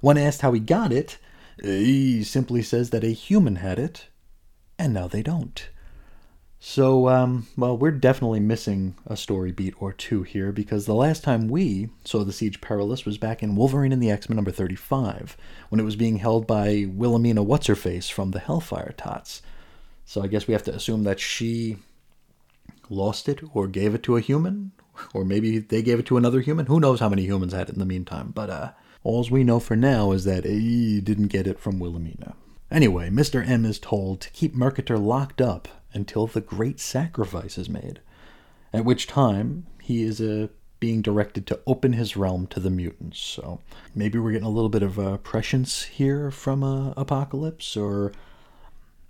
When 0.00 0.18
asked 0.18 0.42
how 0.42 0.52
he 0.52 0.60
got 0.60 0.92
it, 0.92 1.18
A 1.64 2.22
simply 2.22 2.62
says 2.62 2.90
that 2.90 3.04
a 3.04 3.08
human 3.08 3.56
had 3.56 3.78
it, 3.78 4.08
and 4.78 4.92
now 4.92 5.08
they 5.08 5.22
don't. 5.22 5.68
So, 6.58 7.08
um, 7.08 7.46
well, 7.56 7.76
we're 7.76 7.92
definitely 7.92 8.40
missing 8.40 8.96
a 9.06 9.16
story 9.16 9.52
beat 9.52 9.74
or 9.80 9.92
two 9.92 10.22
here 10.22 10.52
because 10.52 10.84
the 10.84 10.94
last 10.94 11.22
time 11.22 11.48
we 11.48 11.90
saw 12.04 12.24
the 12.24 12.32
Siege 12.32 12.60
Perilous 12.60 13.04
was 13.04 13.18
back 13.18 13.42
in 13.42 13.56
Wolverine 13.56 13.92
and 13.92 14.02
the 14.02 14.10
X 14.10 14.28
Men 14.28 14.36
number 14.36 14.50
35, 14.50 15.36
when 15.68 15.80
it 15.80 15.84
was 15.84 15.96
being 15.96 16.16
held 16.16 16.46
by 16.46 16.86
Wilhelmina 16.88 17.42
What's 17.42 17.66
Her 17.66 17.74
Face 17.74 18.08
from 18.08 18.32
the 18.32 18.40
Hellfire 18.40 18.94
Tots. 18.96 19.42
So 20.04 20.22
I 20.22 20.26
guess 20.26 20.46
we 20.46 20.52
have 20.52 20.64
to 20.64 20.74
assume 20.74 21.04
that 21.04 21.20
she 21.20 21.76
lost 22.88 23.28
it 23.28 23.40
or 23.54 23.66
gave 23.66 23.94
it 23.94 24.02
to 24.04 24.16
a 24.16 24.20
human, 24.20 24.72
or 25.14 25.24
maybe 25.24 25.58
they 25.58 25.82
gave 25.82 25.98
it 25.98 26.06
to 26.06 26.16
another 26.16 26.40
human. 26.40 26.66
Who 26.66 26.80
knows 26.80 27.00
how 27.00 27.08
many 27.08 27.24
humans 27.24 27.52
had 27.52 27.68
it 27.68 27.72
in 27.72 27.78
the 27.78 27.84
meantime? 27.84 28.32
But 28.34 28.50
uh, 28.50 28.72
all 29.02 29.26
we 29.30 29.44
know 29.44 29.60
for 29.60 29.76
now 29.76 30.12
is 30.12 30.24
that 30.24 30.44
he 30.44 31.00
didn't 31.00 31.28
get 31.28 31.46
it 31.46 31.60
from 31.60 31.78
Wilhelmina. 31.78 32.34
Anyway, 32.70 33.08
Mr. 33.10 33.46
M 33.46 33.64
is 33.64 33.78
told 33.78 34.20
to 34.20 34.30
keep 34.30 34.54
Mercator 34.54 34.98
locked 34.98 35.40
up 35.40 35.68
until 35.92 36.26
the 36.26 36.40
great 36.40 36.80
sacrifice 36.80 37.56
is 37.56 37.68
made, 37.68 38.00
at 38.72 38.84
which 38.84 39.06
time 39.06 39.66
he 39.80 40.02
is 40.02 40.20
uh, 40.20 40.48
being 40.80 41.00
directed 41.00 41.46
to 41.46 41.60
open 41.66 41.92
his 41.92 42.16
realm 42.16 42.46
to 42.48 42.60
the 42.60 42.70
mutants. 42.70 43.18
So 43.20 43.60
maybe 43.94 44.18
we're 44.18 44.32
getting 44.32 44.46
a 44.46 44.50
little 44.50 44.68
bit 44.68 44.82
of 44.82 44.98
uh, 44.98 45.16
prescience 45.18 45.84
here 45.84 46.30
from 46.30 46.62
uh, 46.62 46.90
Apocalypse, 46.96 47.76
or 47.76 48.12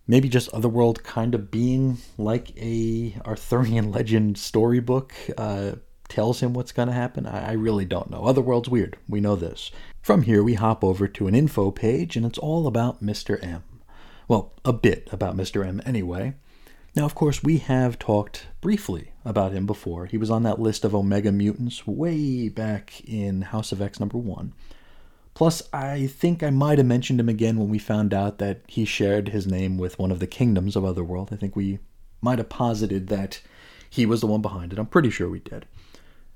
maybe 0.07 0.29
just 0.29 0.53
Otherworld 0.53 1.03
kind 1.03 1.35
of 1.35 1.51
being 1.51 1.99
like 2.19 2.57
a 2.57 3.17
Arthurian 3.25 3.91
legend 3.93 4.39
storybook 4.39 5.15
uh, 5.37 5.73
tells 6.09 6.41
him 6.41 6.53
what's 6.53 6.73
going 6.73 6.89
to 6.89 6.95
happen. 6.95 7.27
I, 7.27 7.51
I 7.51 7.53
really 7.53 7.85
don't 7.85 8.11
know. 8.11 8.25
Otherworld's 8.25 8.69
weird. 8.69 8.97
We 9.09 9.21
know 9.21 9.37
this. 9.37 9.71
From 10.03 10.23
here, 10.23 10.43
we 10.43 10.55
hop 10.55 10.85
over 10.85 11.09
to 11.09 11.27
an 11.27 11.35
info 11.35 11.71
page, 11.71 12.17
and 12.17 12.25
it's 12.25 12.39
all 12.39 12.67
about 12.67 13.03
Mr. 13.03 13.43
M. 13.43 13.65
Well, 14.29 14.53
a 14.65 14.73
bit 14.73 15.09
about 15.13 15.37
Mr. 15.37 15.67
M 15.67 15.81
anyway. 15.85 16.35
Now, 16.95 17.05
of 17.05 17.15
course, 17.15 17.43
we 17.43 17.59
have 17.59 17.99
talked 17.99 18.47
briefly 18.61 19.13
about 19.25 19.53
him 19.53 19.67
before. 19.67 20.07
He 20.07 20.17
was 20.17 20.31
on 20.31 20.45
that 20.45 20.61
list 20.61 20.85
of 20.85 20.95
Omega 20.95 21.31
mutants 21.31 21.87
way 21.87 22.49
back 22.49 23.03
in 23.05 23.43
House 23.43 23.71
of 23.71 23.83
X 23.83 24.01
number 24.01 24.17
one. 24.17 24.55
Plus, 25.37 25.63
I 25.71 26.07
think 26.07 26.43
I 26.43 26.49
might 26.49 26.79
have 26.79 26.87
mentioned 26.87 27.21
him 27.21 27.29
again 27.29 27.59
when 27.59 27.69
we 27.69 27.79
found 27.79 28.15
out 28.15 28.39
that 28.39 28.63
he 28.67 28.87
shared 28.87 29.29
his 29.29 29.47
name 29.47 29.77
with 29.77 29.99
one 29.99 30.11
of 30.11 30.19
the 30.19 30.27
kingdoms 30.27 30.77
of 30.77 30.83
Otherworld. 30.83 31.29
I 31.31 31.37
think 31.37 31.55
we 31.55 31.79
might 32.23 32.39
have 32.39 32.49
posited 32.49 33.09
that 33.09 33.43
he 33.91 34.07
was 34.07 34.23
the 34.23 34.27
one 34.27 34.41
behind 34.41 34.73
it. 34.73 34.79
I'm 34.79 34.87
pretty 34.87 35.11
sure 35.11 35.29
we 35.29 35.41
did. 35.41 35.67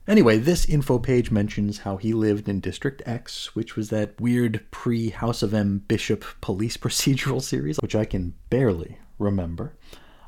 Anyway, 0.07 0.37
this 0.37 0.66
info 0.66 0.99
page 0.99 1.30
mentions 1.30 1.78
how 1.78 1.97
he 1.97 2.12
lived 2.12 2.47
in 2.47 2.61
District 2.61 3.00
X, 3.07 3.57
which 3.57 3.75
was 3.75 3.88
that 3.88 4.21
weird 4.21 4.66
pre 4.71 5.09
House 5.09 5.42
of 5.42 5.54
M 5.54 5.83
Bishop 5.88 6.23
police 6.42 6.76
procedural 6.87 7.40
series, 7.40 7.78
which 7.78 7.97
I 7.97 8.04
can 8.04 8.35
barely 8.50 8.99
remember. 9.19 9.73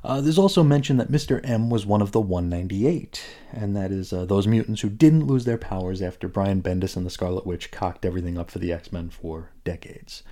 Uh, 0.04 0.20
there's 0.20 0.38
also 0.38 0.64
mention 0.64 0.96
that 0.96 1.12
Mr. 1.12 1.40
M 1.48 1.70
was 1.70 1.86
one 1.86 2.02
of 2.02 2.10
the 2.10 2.20
198, 2.20 3.24
and 3.52 3.76
that 3.76 3.92
is 3.92 4.12
uh, 4.12 4.24
those 4.24 4.48
mutants 4.48 4.80
who 4.80 4.90
didn't 4.90 5.28
lose 5.28 5.44
their 5.44 5.58
powers 5.58 6.02
after 6.02 6.26
Brian 6.26 6.60
Bendis 6.60 6.96
and 6.96 7.06
the 7.06 7.10
Scarlet 7.10 7.46
Witch 7.46 7.70
cocked 7.70 8.04
everything 8.04 8.36
up 8.36 8.50
for 8.50 8.58
the 8.58 8.72
X 8.72 8.90
Men 8.90 9.10
for 9.10 9.50
decades. 9.62 10.24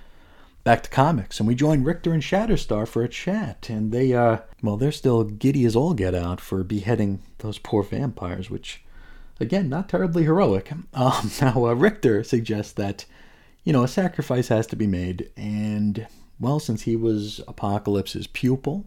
Back 0.65 0.83
to 0.83 0.89
comics, 0.89 1.39
and 1.39 1.47
we 1.47 1.55
join 1.55 1.85
Rictor 1.85 2.11
and 2.11 2.21
Shatterstar 2.21 2.85
for 2.85 3.01
a 3.01 3.07
chat, 3.07 3.67
and 3.69 3.93
they, 3.93 4.13
uh, 4.13 4.39
well, 4.61 4.75
they're 4.75 4.91
still 4.91 5.23
giddy 5.23 5.63
as 5.65 5.75
all 5.75 5.93
get 5.93 6.13
out 6.13 6.41
for 6.41 6.63
beheading 6.63 7.21
those 7.37 7.57
poor 7.57 7.81
vampires, 7.81 8.49
which, 8.49 8.83
again, 9.39 9.69
not 9.69 9.87
terribly 9.87 10.23
heroic. 10.23 10.71
Um, 10.93 11.31
now, 11.41 11.65
uh, 11.65 11.73
Rictor 11.73 12.25
suggests 12.25 12.73
that, 12.73 13.05
you 13.63 13.71
know, 13.71 13.83
a 13.83 13.87
sacrifice 13.87 14.49
has 14.49 14.67
to 14.67 14.75
be 14.75 14.85
made, 14.85 15.31
and, 15.37 16.07
well, 16.41 16.59
since 16.59 16.81
he 16.81 16.97
was 16.97 17.39
Apocalypse's 17.47 18.27
pupil, 18.27 18.85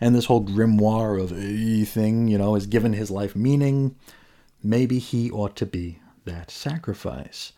and 0.00 0.14
this 0.14 0.26
whole 0.26 0.44
grimoire 0.44 1.20
of 1.20 1.32
a 1.32 1.84
thing, 1.84 2.28
you 2.28 2.38
know, 2.38 2.54
has 2.54 2.66
given 2.66 2.92
his 2.92 3.10
life 3.10 3.34
meaning. 3.34 3.96
Maybe 4.62 4.98
he 4.98 5.30
ought 5.30 5.56
to 5.56 5.66
be 5.66 6.00
that 6.24 6.50
sacrifice. 6.50 7.52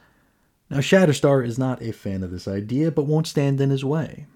Now, 0.71 0.78
Shatterstar 0.78 1.47
is 1.47 1.59
not 1.59 1.83
a 1.83 1.92
fan 1.92 2.23
of 2.23 2.30
this 2.30 2.47
idea, 2.47 2.90
but 2.90 3.07
won't 3.07 3.26
stand 3.26 3.61
in 3.61 3.71
his 3.71 3.85
way. 3.85 4.26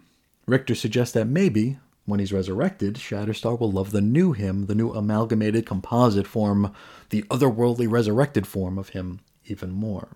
Rictor 0.47 0.75
suggests 0.75 1.12
that 1.14 1.26
maybe, 1.26 1.78
when 2.06 2.18
he's 2.21 2.32
resurrected, 2.32 2.94
Shatterstar 2.94 3.61
will 3.61 3.71
love 3.71 3.90
the 3.90 4.00
new 4.00 4.32
him, 4.32 4.66
the 4.66 4.75
new 4.75 4.92
amalgamated 4.92 5.66
composite 5.66 6.26
form, 6.26 6.73
the 7.11 7.23
otherworldly 7.25 7.90
resurrected 7.90 8.47
form 8.47 8.78
of 8.78 8.90
him, 8.90 9.21
even 9.44 9.71
more. 9.71 10.09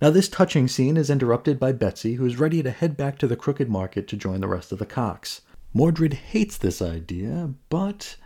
Now, 0.00 0.10
this 0.10 0.28
touching 0.28 0.68
scene 0.68 0.96
is 0.96 1.10
interrupted 1.10 1.60
by 1.60 1.72
Betsy, 1.72 2.14
who 2.14 2.24
is 2.24 2.38
ready 2.38 2.62
to 2.62 2.70
head 2.70 2.96
back 2.96 3.18
to 3.18 3.26
the 3.26 3.36
Crooked 3.36 3.68
Market 3.68 4.08
to 4.08 4.16
join 4.16 4.40
the 4.40 4.48
rest 4.48 4.72
of 4.72 4.78
the 4.78 4.86
cocks. 4.86 5.42
Mordred 5.78 6.14
hates 6.14 6.58
this 6.58 6.82
idea, 6.82 7.54
but 7.68 8.16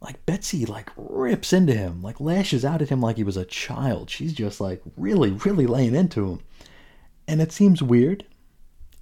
like 0.00 0.26
Betsy 0.26 0.66
like 0.66 0.90
rips 0.96 1.52
into 1.52 1.74
him, 1.74 2.02
like 2.02 2.18
lashes 2.18 2.64
out 2.64 2.82
at 2.82 2.88
him 2.88 3.00
like 3.00 3.18
he 3.18 3.22
was 3.22 3.36
a 3.36 3.44
child. 3.44 4.10
She's 4.10 4.32
just 4.32 4.60
like 4.60 4.82
really, 4.96 5.30
really 5.30 5.68
laying 5.68 5.94
into 5.94 6.28
him. 6.28 6.40
And 7.28 7.40
it 7.40 7.52
seems 7.52 7.84
weird 7.84 8.26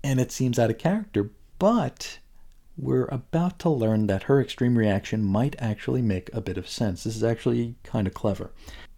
and 0.05 0.21
it 0.21 0.31
seems 0.31 0.59
out 0.59 0.69
of 0.69 0.77
character, 0.77 1.31
but 1.59 2.19
we're 2.77 3.07
about 3.07 3.59
to 3.61 3.71
learn 3.71 4.09
that 4.09 4.25
her 4.25 4.43
extreme 4.43 4.77
reaction 4.77 5.25
might 5.25 5.57
actually 5.59 6.03
make 6.03 6.29
a 6.35 6.43
bit 6.43 6.59
of 6.59 6.69
sense. 6.69 7.05
This 7.05 7.17
is 7.17 7.25
actually 7.25 7.77
kind 7.83 8.07
of 8.07 8.13
clever. 8.13 8.51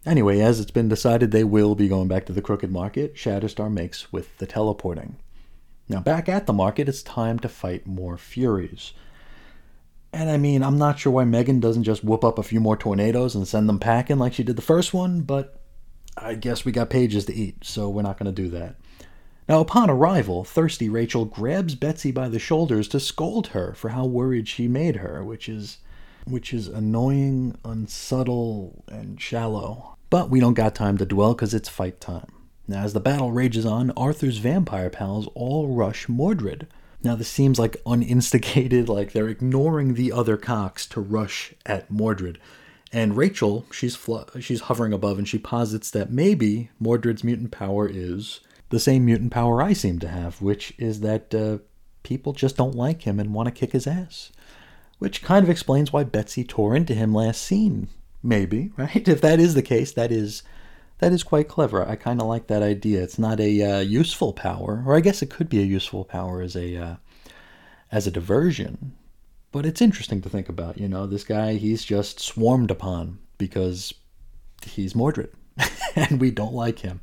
Anyway, 0.05 0.41
as 0.41 0.59
it's 0.59 0.71
been 0.71 0.89
decided 0.89 1.31
they 1.31 1.45
will 1.45 1.73
be 1.73 1.87
going 1.87 2.09
back 2.09 2.25
to 2.25 2.33
the 2.33 2.41
Crooked 2.41 2.69
Market, 2.69 3.15
Shatterstar 3.15 3.71
makes 3.71 4.11
with 4.11 4.37
the 4.39 4.45
teleporting. 4.45 5.15
Now, 5.89 5.99
back 5.99 6.29
at 6.29 6.45
the 6.45 6.53
market, 6.53 6.87
it's 6.87 7.03
time 7.03 7.39
to 7.39 7.49
fight 7.49 7.85
more 7.85 8.17
Furies. 8.17 8.93
And 10.13 10.29
I 10.29 10.37
mean, 10.37 10.63
I'm 10.63 10.77
not 10.77 10.99
sure 10.99 11.11
why 11.11 11.25
Meggan 11.25 11.59
doesn't 11.59 11.83
just 11.83 12.03
whoop 12.03 12.23
up 12.23 12.37
a 12.37 12.43
few 12.43 12.59
more 12.59 12.77
tornadoes 12.77 13.35
and 13.35 13.47
send 13.47 13.67
them 13.67 13.79
packing 13.79 14.19
like 14.19 14.33
she 14.33 14.43
did 14.43 14.55
the 14.55 14.61
first 14.61 14.93
one, 14.93 15.21
but 15.21 15.59
I 16.15 16.35
guess 16.35 16.63
we 16.63 16.71
got 16.71 16.91
pages 16.91 17.25
to 17.25 17.33
eat, 17.33 17.63
so 17.63 17.89
we're 17.89 18.03
not 18.03 18.19
going 18.19 18.33
to 18.33 18.41
do 18.41 18.49
that. 18.49 18.75
Now, 19.49 19.59
upon 19.59 19.89
arrival, 19.89 20.43
thirsty 20.43 20.87
Rachel 20.87 21.25
grabs 21.25 21.75
Betsy 21.75 22.11
by 22.11 22.29
the 22.29 22.39
shoulders 22.39 22.87
to 22.89 22.99
scold 22.99 23.47
her 23.47 23.73
for 23.73 23.89
how 23.89 24.05
worried 24.05 24.47
she 24.47 24.67
made 24.67 24.97
her, 24.97 25.23
which 25.23 25.49
is 25.49 25.79
which 26.25 26.53
is 26.53 26.69
annoying, 26.69 27.57
unsubtle, 27.65 28.85
and 28.87 29.19
shallow. 29.19 29.97
But 30.09 30.29
we 30.29 30.39
don't 30.39 30.53
got 30.53 30.75
time 30.75 30.97
to 30.99 31.05
dwell 31.05 31.33
because 31.33 31.53
it's 31.53 31.67
fight 31.67 31.99
time. 31.99 32.31
Now, 32.67 32.83
as 32.83 32.93
the 32.93 32.99
battle 32.99 33.31
rages 33.31 33.65
on, 33.65 33.91
Arthur's 33.91 34.37
vampire 34.37 34.89
pals 34.89 35.27
all 35.35 35.67
rush 35.67 36.07
Mordred. 36.07 36.67
Now, 37.03 37.15
this 37.15 37.27
seems 37.27 37.59
like 37.59 37.81
uninstigated, 37.85 38.87
like 38.87 39.11
they're 39.11 39.27
ignoring 39.27 39.93
the 39.93 40.11
other 40.11 40.37
cocks 40.37 40.85
to 40.87 41.01
rush 41.01 41.53
at 41.65 41.91
Mordred. 41.91 42.39
And 42.93 43.17
Rachel, 43.17 43.65
she's 43.71 43.95
fl- 43.95 44.39
she's 44.39 44.61
hovering 44.61 44.93
above, 44.93 45.17
and 45.17 45.27
she 45.27 45.39
posits 45.39 45.89
that 45.91 46.11
maybe 46.11 46.69
Mordred's 46.79 47.23
mutant 47.23 47.51
power 47.51 47.89
is 47.91 48.39
the 48.69 48.79
same 48.79 49.05
mutant 49.05 49.31
power 49.31 49.61
I 49.61 49.73
seem 49.73 49.99
to 49.99 50.07
have, 50.07 50.41
which 50.41 50.73
is 50.77 51.01
that 51.01 51.33
uh, 51.35 51.57
people 52.03 52.33
just 52.33 52.55
don't 52.55 52.75
like 52.75 53.01
him 53.01 53.19
and 53.19 53.33
want 53.33 53.47
to 53.47 53.51
kick 53.51 53.73
his 53.73 53.87
ass. 53.87 54.31
Which 54.99 55.23
kind 55.23 55.43
of 55.43 55.49
explains 55.49 55.91
why 55.91 56.03
Betsy 56.05 56.43
tore 56.43 56.75
into 56.75 56.93
him 56.93 57.13
last 57.13 57.41
scene. 57.41 57.89
Maybe, 58.21 58.71
right? 58.77 59.07
If 59.07 59.19
that 59.21 59.39
is 59.39 59.55
the 59.55 59.61
case, 59.61 59.91
that 59.91 60.11
is 60.11 60.43
that 61.03 61.11
is 61.11 61.23
quite 61.23 61.49
clever. 61.49 61.85
I 61.85 61.97
kind 61.97 62.21
of 62.21 62.27
like 62.27 62.47
that 62.47 62.63
idea. 62.63 63.03
It's 63.03 63.19
not 63.19 63.41
a 63.41 63.61
uh, 63.61 63.79
useful 63.81 64.31
power, 64.31 64.81
or 64.85 64.95
I 64.95 65.01
guess 65.01 65.21
it 65.21 65.29
could 65.29 65.49
be 65.49 65.59
a 65.59 65.65
useful 65.65 66.05
power 66.05 66.41
as 66.41 66.55
a 66.55 66.77
uh, 66.77 66.95
as 67.91 68.07
a 68.07 68.11
diversion. 68.11 68.93
But 69.51 69.65
it's 69.65 69.81
interesting 69.81 70.21
to 70.21 70.29
think 70.29 70.47
about. 70.47 70.77
You 70.77 70.87
know, 70.87 71.05
this 71.05 71.25
guy 71.25 71.55
he's 71.55 71.83
just 71.83 72.21
swarmed 72.21 72.71
upon 72.71 73.19
because 73.37 73.93
he's 74.65 74.95
Mordred, 74.95 75.33
and 75.95 76.21
we 76.21 76.31
don't 76.31 76.53
like 76.53 76.79
him. 76.79 77.01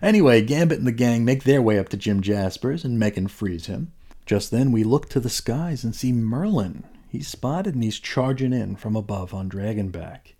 Anyway, 0.00 0.40
Gambit 0.40 0.78
and 0.78 0.86
the 0.86 0.92
gang 0.92 1.22
make 1.22 1.44
their 1.44 1.60
way 1.60 1.78
up 1.78 1.90
to 1.90 1.98
Jim 1.98 2.22
Jaspers, 2.22 2.82
and 2.82 2.98
Meggan 2.98 3.28
frees 3.28 3.66
him. 3.66 3.92
Just 4.24 4.50
then, 4.50 4.72
we 4.72 4.84
look 4.84 5.10
to 5.10 5.20
the 5.20 5.28
skies 5.28 5.84
and 5.84 5.94
see 5.94 6.12
Merlin. 6.12 6.84
He's 7.10 7.28
spotted 7.28 7.74
and 7.74 7.84
he's 7.84 8.00
charging 8.00 8.54
in 8.54 8.76
from 8.76 8.96
above 8.96 9.34
on 9.34 9.50
Dragonback. 9.50 10.34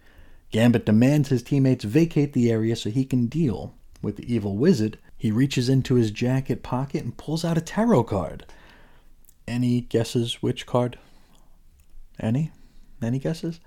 Gambit 0.51 0.87
demands 0.87 1.29
his 1.29 1.43
teammates 1.43 1.85
vacate 1.85 2.33
the 2.33 2.51
area 2.51 2.75
so 2.77 2.91
he 2.91 3.05
can 3.05 3.27
deal 3.27 3.75
with 4.03 4.17
the 4.17 4.33
evil 4.33 4.57
wizard. 4.57 4.99
He 5.17 5.31
reaches 5.31 5.69
into 5.69 5.95
his 5.95 6.11
jacket 6.11 6.63
pocket 6.63 7.05
and 7.05 7.17
pulls 7.17 7.45
out 7.45 7.59
a 7.59 7.61
tarot 7.61 8.05
card. 8.05 8.47
Any 9.47 9.83
guesses 9.83 10.43
which 10.43 10.67
card? 10.67 10.99
Any? 12.21 12.53
Any 13.03 13.19
guesses? 13.19 13.61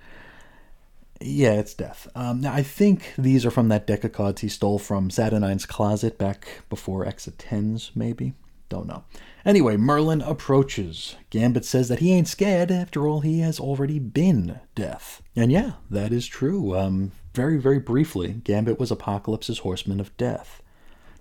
Yeah, 1.19 1.53
it's 1.53 1.75
Death. 1.75 2.07
Um, 2.15 2.41
now, 2.41 2.53
I 2.53 2.63
think 2.63 3.13
these 3.17 3.45
are 3.45 3.51
from 3.51 3.69
that 3.69 3.85
deck 3.85 4.03
of 4.03 4.11
cards 4.11 4.41
he 4.41 4.49
stole 4.49 4.79
from 4.79 5.09
Saturnine's 5.09 5.67
closet 5.67 6.17
back 6.17 6.63
before 6.67 7.05
of 7.05 7.37
Tens, 7.37 7.91
maybe. 7.93 8.33
Don't 8.71 8.87
know. 8.87 9.03
Anyway, 9.43 9.75
Merlin 9.75 10.21
approaches. 10.21 11.17
Gambit 11.29 11.65
says 11.65 11.89
that 11.89 11.99
he 11.99 12.13
ain't 12.13 12.29
scared. 12.29 12.71
After 12.71 13.05
all, 13.05 13.19
he 13.19 13.41
has 13.41 13.59
already 13.59 13.99
been 13.99 14.61
Death. 14.75 15.21
And 15.35 15.51
yeah, 15.51 15.73
that 15.89 16.13
is 16.13 16.25
true. 16.25 16.77
Um, 16.77 17.11
very, 17.33 17.57
very 17.57 17.79
briefly, 17.79 18.31
Gambit 18.45 18.79
was 18.79 18.89
Apocalypse's 18.89 19.59
Horseman 19.59 19.99
of 19.99 20.15
Death. 20.15 20.63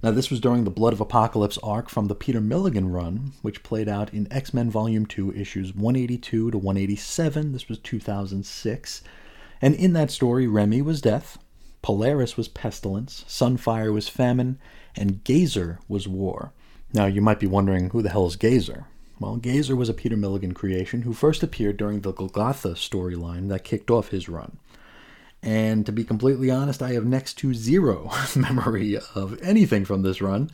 Now, 0.00 0.12
this 0.12 0.30
was 0.30 0.38
during 0.38 0.62
the 0.62 0.70
Blood 0.70 0.92
of 0.92 1.00
Apocalypse 1.00 1.58
arc 1.60 1.88
from 1.88 2.06
the 2.06 2.14
Peter 2.14 2.40
Milligan 2.40 2.92
run, 2.92 3.32
which 3.42 3.64
played 3.64 3.88
out 3.88 4.14
in 4.14 4.32
X 4.32 4.54
Men 4.54 4.70
Volume 4.70 5.06
2, 5.06 5.34
issues 5.34 5.74
182 5.74 6.52
to 6.52 6.56
187. 6.56 7.52
This 7.52 7.68
was 7.68 7.78
2006. 7.80 9.02
And 9.60 9.74
in 9.74 9.92
that 9.94 10.12
story, 10.12 10.46
Remy 10.46 10.82
was 10.82 11.00
death, 11.00 11.36
Polaris 11.82 12.36
was 12.36 12.46
pestilence, 12.46 13.24
Sunfire 13.26 13.92
was 13.92 14.08
famine, 14.08 14.60
and 14.94 15.24
Gazer 15.24 15.80
was 15.88 16.06
war. 16.06 16.52
Now, 16.92 17.06
you 17.06 17.20
might 17.20 17.38
be 17.38 17.46
wondering 17.46 17.90
who 17.90 18.02
the 18.02 18.10
hell 18.10 18.26
is 18.26 18.36
Gazer? 18.36 18.86
Well, 19.20 19.36
Gazer 19.36 19.76
was 19.76 19.88
a 19.88 19.94
Peter 19.94 20.16
Milligan 20.16 20.54
creation 20.54 21.02
who 21.02 21.12
first 21.12 21.42
appeared 21.42 21.76
during 21.76 22.00
the 22.00 22.12
Golgotha 22.12 22.70
storyline 22.70 23.48
that 23.48 23.64
kicked 23.64 23.90
off 23.90 24.08
his 24.08 24.28
run. 24.28 24.56
And 25.42 25.86
to 25.86 25.92
be 25.92 26.04
completely 26.04 26.50
honest, 26.50 26.82
I 26.82 26.92
have 26.92 27.06
next 27.06 27.34
to 27.34 27.54
zero 27.54 28.10
memory 28.36 28.98
of 29.14 29.40
anything 29.42 29.84
from 29.84 30.02
this 30.02 30.20
run, 30.20 30.50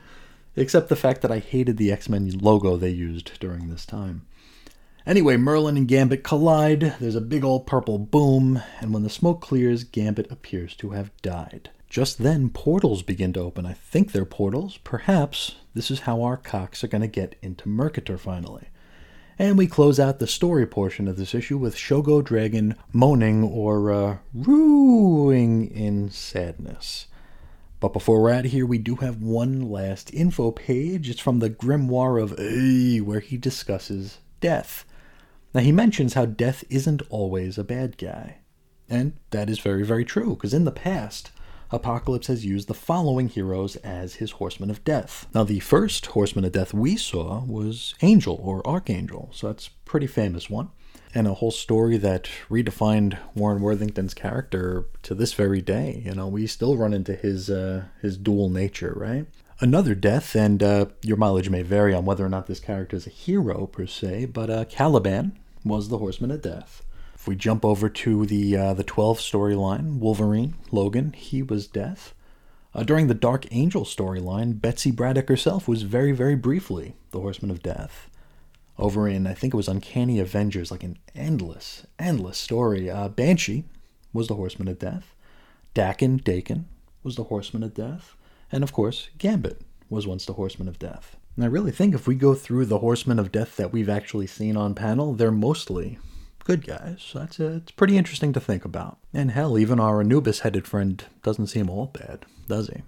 except 0.56 0.88
the 0.88 0.96
fact 0.96 1.22
that 1.22 1.32
I 1.32 1.38
hated 1.38 1.76
the 1.76 1.90
X 1.90 2.08
Men 2.08 2.28
logo 2.38 2.76
they 2.76 2.90
used 2.90 3.38
during 3.40 3.68
this 3.68 3.86
time. 3.86 4.26
Anyway, 5.06 5.36
Merlin 5.36 5.76
and 5.76 5.86
Gambit 5.86 6.24
collide, 6.24 6.96
there's 6.98 7.14
a 7.14 7.20
big 7.20 7.44
old 7.44 7.66
purple 7.66 7.98
boom, 7.98 8.60
and 8.80 8.92
when 8.92 9.04
the 9.04 9.10
smoke 9.10 9.40
clears, 9.40 9.84
Gambit 9.84 10.30
appears 10.30 10.74
to 10.76 10.90
have 10.90 11.16
died. 11.22 11.70
Just 11.88 12.18
then, 12.18 12.50
portals 12.50 13.02
begin 13.02 13.32
to 13.34 13.40
open. 13.40 13.64
I 13.64 13.72
think 13.72 14.12
they're 14.12 14.24
portals. 14.24 14.78
Perhaps 14.78 15.56
this 15.74 15.90
is 15.90 16.00
how 16.00 16.22
our 16.22 16.36
cocks 16.36 16.82
are 16.82 16.88
going 16.88 17.02
to 17.02 17.08
get 17.08 17.36
into 17.42 17.68
Mercator 17.68 18.18
finally. 18.18 18.68
And 19.38 19.58
we 19.58 19.66
close 19.66 20.00
out 20.00 20.18
the 20.18 20.26
story 20.26 20.66
portion 20.66 21.06
of 21.06 21.16
this 21.16 21.34
issue 21.34 21.58
with 21.58 21.76
Shogo 21.76 22.24
Dragon 22.24 22.74
moaning 22.92 23.44
or 23.44 23.92
uh, 23.92 24.16
ruing 24.34 25.70
in 25.70 26.10
sadness. 26.10 27.06
But 27.78 27.92
before 27.92 28.22
we're 28.22 28.30
out 28.30 28.46
of 28.46 28.52
here, 28.52 28.64
we 28.64 28.78
do 28.78 28.96
have 28.96 29.20
one 29.20 29.70
last 29.70 30.12
info 30.14 30.50
page. 30.50 31.10
It's 31.10 31.20
from 31.20 31.40
the 31.40 31.50
Grimoire 31.50 32.22
of 32.22 32.38
A, 32.40 33.00
where 33.00 33.20
he 33.20 33.36
discusses 33.36 34.18
death. 34.40 34.86
Now, 35.52 35.60
he 35.60 35.72
mentions 35.72 36.14
how 36.14 36.24
death 36.24 36.64
isn't 36.70 37.02
always 37.10 37.58
a 37.58 37.64
bad 37.64 37.98
guy. 37.98 38.38
And 38.88 39.12
that 39.30 39.50
is 39.50 39.58
very, 39.58 39.84
very 39.84 40.04
true, 40.04 40.30
because 40.30 40.54
in 40.54 40.64
the 40.64 40.72
past, 40.72 41.30
Apocalypse 41.70 42.28
has 42.28 42.44
used 42.44 42.68
the 42.68 42.74
following 42.74 43.28
heroes 43.28 43.76
as 43.76 44.16
his 44.16 44.32
Horsemen 44.32 44.70
of 44.70 44.84
Death. 44.84 45.26
Now, 45.34 45.44
the 45.44 45.60
first 45.60 46.06
Horseman 46.06 46.44
of 46.44 46.52
Death 46.52 46.72
we 46.72 46.96
saw 46.96 47.44
was 47.44 47.94
Angel 48.02 48.38
or 48.42 48.66
Archangel, 48.66 49.30
so 49.32 49.48
that's 49.48 49.68
pretty 49.84 50.06
famous 50.06 50.48
one. 50.48 50.70
And 51.14 51.26
a 51.26 51.34
whole 51.34 51.50
story 51.50 51.96
that 51.96 52.28
redefined 52.50 53.18
Warren 53.34 53.62
Worthington's 53.62 54.14
character 54.14 54.86
to 55.02 55.14
this 55.14 55.32
very 55.32 55.62
day. 55.62 56.02
You 56.04 56.14
know, 56.14 56.28
we 56.28 56.46
still 56.46 56.76
run 56.76 56.92
into 56.92 57.14
his 57.14 57.48
uh, 57.48 57.84
his 58.02 58.16
dual 58.16 58.50
nature, 58.50 58.92
right? 58.94 59.26
Another 59.58 59.94
death, 59.94 60.36
and 60.36 60.62
uh, 60.62 60.86
your 61.02 61.16
mileage 61.16 61.48
may 61.48 61.62
vary 61.62 61.94
on 61.94 62.04
whether 62.04 62.24
or 62.24 62.28
not 62.28 62.46
this 62.46 62.60
character 62.60 62.96
is 62.96 63.06
a 63.06 63.10
hero 63.10 63.66
per 63.66 63.86
se, 63.86 64.26
but 64.26 64.50
uh, 64.50 64.64
Caliban 64.66 65.38
was 65.64 65.88
the 65.88 65.98
Horseman 65.98 66.30
of 66.30 66.42
Death. 66.42 66.82
If 67.26 67.30
we 67.30 67.34
jump 67.34 67.64
over 67.64 67.88
to 67.88 68.24
the 68.24 68.56
uh, 68.56 68.74
the 68.74 68.84
12 68.84 69.18
storyline, 69.18 69.98
Wolverine, 69.98 70.54
Logan, 70.70 71.12
he 71.12 71.42
was 71.42 71.66
Death. 71.66 72.14
Uh, 72.72 72.84
during 72.84 73.08
the 73.08 73.14
Dark 73.14 73.46
Angel 73.50 73.82
storyline, 73.82 74.60
Betsy 74.60 74.92
Braddock 74.92 75.28
herself 75.28 75.66
was 75.66 75.82
very, 75.82 76.12
very 76.12 76.36
briefly 76.36 76.94
the 77.10 77.18
Horseman 77.18 77.50
of 77.50 77.64
Death. 77.64 78.08
Over 78.78 79.08
in, 79.08 79.26
I 79.26 79.34
think 79.34 79.52
it 79.52 79.56
was 79.56 79.66
Uncanny 79.66 80.20
Avengers, 80.20 80.70
like 80.70 80.84
an 80.84 80.98
endless, 81.16 81.84
endless 81.98 82.38
story. 82.38 82.88
Uh, 82.88 83.08
Banshee 83.08 83.64
was 84.12 84.28
the 84.28 84.36
Horseman 84.36 84.68
of 84.68 84.78
Death. 84.78 85.12
Daken 85.74 86.22
Daken 86.22 86.66
was 87.02 87.16
the 87.16 87.24
Horseman 87.24 87.64
of 87.64 87.74
Death. 87.74 88.14
And 88.52 88.62
of 88.62 88.72
course, 88.72 89.08
Gambit 89.18 89.62
was 89.90 90.06
once 90.06 90.26
the 90.26 90.34
Horseman 90.34 90.68
of 90.68 90.78
Death. 90.78 91.16
And 91.34 91.44
I 91.44 91.48
really 91.48 91.72
think 91.72 91.92
if 91.92 92.06
we 92.06 92.14
go 92.14 92.36
through 92.36 92.66
the 92.66 92.78
Horsemen 92.78 93.18
of 93.18 93.32
Death 93.32 93.56
that 93.56 93.72
we've 93.72 93.88
actually 93.88 94.28
seen 94.28 94.56
on 94.56 94.76
panel, 94.76 95.12
they're 95.12 95.32
mostly 95.32 95.98
good 96.46 96.64
guys. 96.64 97.10
That's 97.12 97.40
a, 97.40 97.56
it's 97.56 97.72
pretty 97.72 97.98
interesting 97.98 98.32
to 98.32 98.40
think 98.40 98.64
about. 98.64 98.98
And 99.12 99.32
hell, 99.32 99.58
even 99.58 99.80
our 99.80 100.00
Anubis 100.00 100.40
headed 100.40 100.64
friend 100.64 101.04
doesn't 101.24 101.48
seem 101.48 101.68
all 101.68 101.86
bad, 101.86 102.24
does 102.46 102.68
he? 102.68 102.82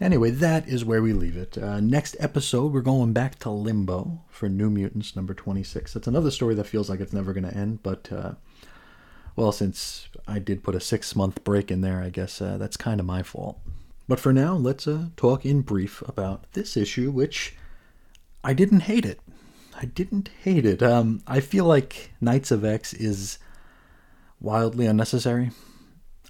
Anyway, 0.00 0.30
that 0.30 0.66
is 0.66 0.82
where 0.82 1.02
we 1.02 1.12
leave 1.12 1.36
it. 1.36 1.58
Uh, 1.58 1.78
next 1.80 2.16
episode, 2.18 2.72
we're 2.72 2.80
going 2.80 3.12
back 3.12 3.38
to 3.40 3.50
Limbo 3.50 4.22
for 4.30 4.48
New 4.48 4.70
Mutants 4.70 5.14
number 5.14 5.34
26. 5.34 5.92
That's 5.92 6.06
another 6.06 6.30
story 6.30 6.54
that 6.54 6.66
feels 6.66 6.88
like 6.88 7.00
it's 7.00 7.12
never 7.12 7.34
going 7.34 7.44
to 7.44 7.54
end, 7.54 7.82
but, 7.82 8.10
uh, 8.10 8.32
well, 9.36 9.52
since 9.52 10.08
I 10.26 10.38
did 10.38 10.64
put 10.64 10.74
a 10.74 10.80
six 10.80 11.14
month 11.14 11.44
break 11.44 11.70
in 11.70 11.82
there, 11.82 12.02
I 12.02 12.08
guess 12.08 12.40
uh, 12.40 12.56
that's 12.56 12.78
kind 12.78 12.98
of 12.98 13.04
my 13.04 13.22
fault. 13.22 13.58
But 14.08 14.20
for 14.20 14.32
now, 14.32 14.54
let's 14.54 14.88
uh, 14.88 15.08
talk 15.18 15.44
in 15.44 15.60
brief 15.60 16.00
about 16.08 16.50
this 16.54 16.78
issue, 16.78 17.10
which 17.10 17.56
I 18.42 18.54
didn't 18.54 18.80
hate 18.80 19.04
it. 19.04 19.20
I 19.80 19.86
didn't 19.86 20.28
hate 20.42 20.66
it. 20.66 20.82
Um, 20.82 21.22
I 21.26 21.40
feel 21.40 21.64
like 21.64 22.12
Knights 22.20 22.50
of 22.50 22.66
X 22.66 22.92
is 22.92 23.38
wildly 24.38 24.84
unnecessary. 24.84 25.52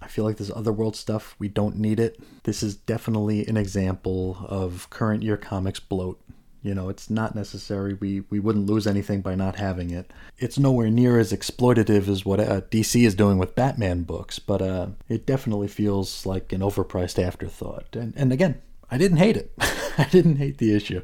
I 0.01 0.07
feel 0.07 0.25
like 0.25 0.37
this 0.37 0.53
otherworld 0.55 0.95
stuff, 0.95 1.35
we 1.41 1.49
don't 1.49 1.77
need 1.77 1.99
it. 1.99 2.23
This 2.45 2.63
is 2.63 2.77
definitely 2.77 3.45
an 3.47 3.57
example 3.57 4.47
of 4.49 4.89
current 4.89 5.25
year 5.25 5.37
comics 5.37 5.81
bloat. 5.81 6.21
You 6.63 6.75
know, 6.75 6.91
it's 6.91 7.11
not 7.11 7.35
necessary. 7.35 7.95
We 7.95 8.21
we 8.31 8.39
wouldn't 8.39 8.67
lose 8.67 8.87
anything 8.87 9.21
by 9.21 9.35
not 9.35 9.57
having 9.57 9.91
it. 9.91 10.13
It's 10.39 10.59
nowhere 10.59 10.91
near 10.91 11.19
as 11.19 11.33
exploitative 11.33 12.07
as 12.07 12.25
what 12.25 12.39
uh, 12.39 12.61
DC 12.61 13.05
is 13.05 13.15
doing 13.15 13.39
with 13.39 13.55
Batman 13.55 14.03
books, 14.03 14.39
but 14.39 14.63
uh, 14.63 14.89
it 15.09 15.27
definitely 15.27 15.69
feels 15.69 16.25
like 16.25 16.53
an 16.53 16.61
overpriced 16.61 17.23
afterthought. 17.23 17.97
And 17.97 18.13
and 18.15 18.33
again, 18.33 18.61
I 18.91 18.99
didn't 18.99 19.17
hate 19.19 19.39
it. 19.39 19.53
I 19.99 20.07
didn't 20.11 20.37
hate 20.37 20.59
the 20.59 20.75
issue. 20.75 21.03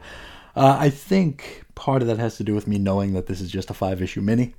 Uh, 0.55 0.77
I 0.79 0.91
think 0.91 1.66
part 1.77 2.03
of 2.03 2.09
that 2.09 2.19
has 2.19 2.37
to 2.39 2.45
do 2.45 2.55
with 2.55 2.67
me 2.67 2.79
knowing 2.79 3.13
that 3.13 3.27
this 3.27 3.41
is 3.41 3.53
just 3.53 3.71
a 3.71 3.75
five 3.75 4.03
issue 4.03 4.21
mini. 4.21 4.57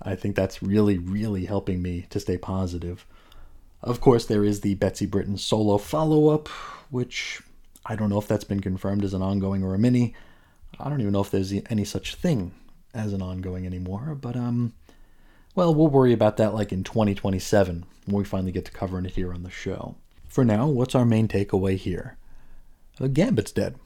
I 0.00 0.14
think 0.14 0.36
that's 0.36 0.62
really, 0.62 0.98
really 0.98 1.46
helping 1.46 1.82
me 1.82 2.06
to 2.10 2.20
stay 2.20 2.38
positive. 2.38 3.04
Of 3.82 4.00
course, 4.00 4.26
there 4.26 4.44
is 4.44 4.60
the 4.60 4.74
Betsy 4.74 5.06
Braddock 5.06 5.38
solo 5.38 5.78
follow 5.78 6.28
up, 6.28 6.48
which 6.90 7.40
I 7.84 7.96
don't 7.96 8.10
know 8.10 8.18
if 8.18 8.28
that's 8.28 8.44
been 8.44 8.60
confirmed 8.60 9.02
as 9.02 9.14
an 9.14 9.22
ongoing 9.22 9.64
or 9.64 9.74
a 9.74 9.78
mini. 9.78 10.14
I 10.78 10.88
don't 10.88 11.00
even 11.00 11.12
know 11.12 11.20
if 11.20 11.30
there's 11.30 11.52
any 11.70 11.84
such 11.84 12.14
thing 12.14 12.52
as 12.92 13.12
an 13.12 13.22
ongoing 13.22 13.66
anymore, 13.66 14.16
but 14.20 14.36
um, 14.36 14.72
well, 15.54 15.74
we'll 15.74 15.88
worry 15.88 16.12
about 16.12 16.36
that 16.36 16.54
like 16.54 16.72
in 16.72 16.84
2027 16.84 17.84
when 18.06 18.16
we 18.16 18.24
finally 18.24 18.52
get 18.52 18.64
to 18.66 18.72
covering 18.72 19.06
it 19.06 19.12
here 19.12 19.32
on 19.32 19.42
the 19.42 19.50
show. 19.50 19.96
For 20.28 20.44
now, 20.44 20.66
what's 20.66 20.94
our 20.94 21.04
main 21.04 21.28
takeaway 21.28 21.76
here? 21.76 22.16
Uh, 23.00 23.06
Gambit's 23.06 23.52
dead. 23.52 23.76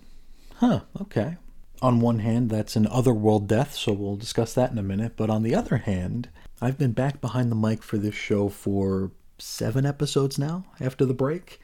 Huh, 0.57 0.81
okay. 1.01 1.37
On 1.81 2.01
one 2.01 2.19
hand, 2.19 2.51
that's 2.51 2.77
an 2.77 2.87
otherworld 2.88 3.47
death, 3.47 3.75
so 3.75 3.93
we'll 3.93 4.17
discuss 4.17 4.53
that 4.55 4.73
in 4.73 4.79
a 4.79 4.83
minute. 4.83 5.12
But 5.17 5.31
on 5.31 5.43
the 5.43 5.55
other 5.55 5.79
hand, 5.79 6.29
I've 6.61 6.79
been 6.79 6.93
back 6.93 7.21
behind 7.21 7.51
the 7.51 7.57
mic 7.57 7.83
for 7.83 7.99
this 7.99 8.14
show 8.14 8.49
for 8.49 9.12
seven 9.38 9.87
episodes 9.87 10.38
now 10.38 10.64
after 10.81 11.05
the 11.05 11.14
break. 11.14 11.61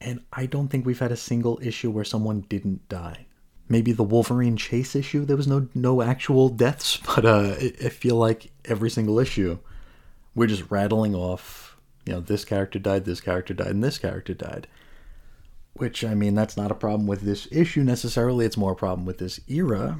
And 0.00 0.20
I 0.32 0.46
don't 0.46 0.68
think 0.68 0.84
we've 0.84 0.98
had 0.98 1.12
a 1.12 1.16
single 1.16 1.58
issue 1.62 1.90
where 1.90 2.04
someone 2.04 2.42
didn't 2.42 2.88
die. 2.88 3.26
Maybe 3.68 3.92
the 3.92 4.02
Wolverine 4.02 4.56
chase 4.56 4.94
issue, 4.94 5.24
there 5.24 5.36
was 5.36 5.46
no 5.46 5.68
no 5.74 6.02
actual 6.02 6.48
deaths, 6.48 6.96
but 7.06 7.24
uh, 7.24 7.56
I, 7.60 7.72
I 7.84 7.88
feel 7.88 8.16
like 8.16 8.50
every 8.64 8.90
single 8.90 9.18
issue, 9.18 9.58
we're 10.34 10.46
just 10.46 10.70
rattling 10.70 11.14
off. 11.14 11.76
You 12.04 12.14
know, 12.14 12.20
this 12.20 12.44
character 12.44 12.78
died, 12.78 13.04
this 13.04 13.20
character 13.20 13.54
died, 13.54 13.68
and 13.68 13.82
this 13.82 13.98
character 13.98 14.34
died 14.34 14.66
which 15.78 16.04
I 16.04 16.14
mean 16.14 16.34
that's 16.34 16.56
not 16.56 16.70
a 16.70 16.74
problem 16.74 17.06
with 17.06 17.22
this 17.22 17.48
issue 17.50 17.82
necessarily, 17.82 18.46
it's 18.46 18.56
more 18.56 18.72
a 18.72 18.76
problem 18.76 19.06
with 19.06 19.18
this 19.18 19.40
era. 19.48 19.98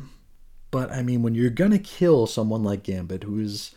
But 0.71 0.91
I 0.91 1.03
mean 1.03 1.23
when 1.23 1.35
you're 1.35 1.51
to 1.51 1.79
kill 1.79 2.27
someone 2.27 2.63
like 2.63 2.83
Gambit 2.83 3.25
who's 3.25 3.75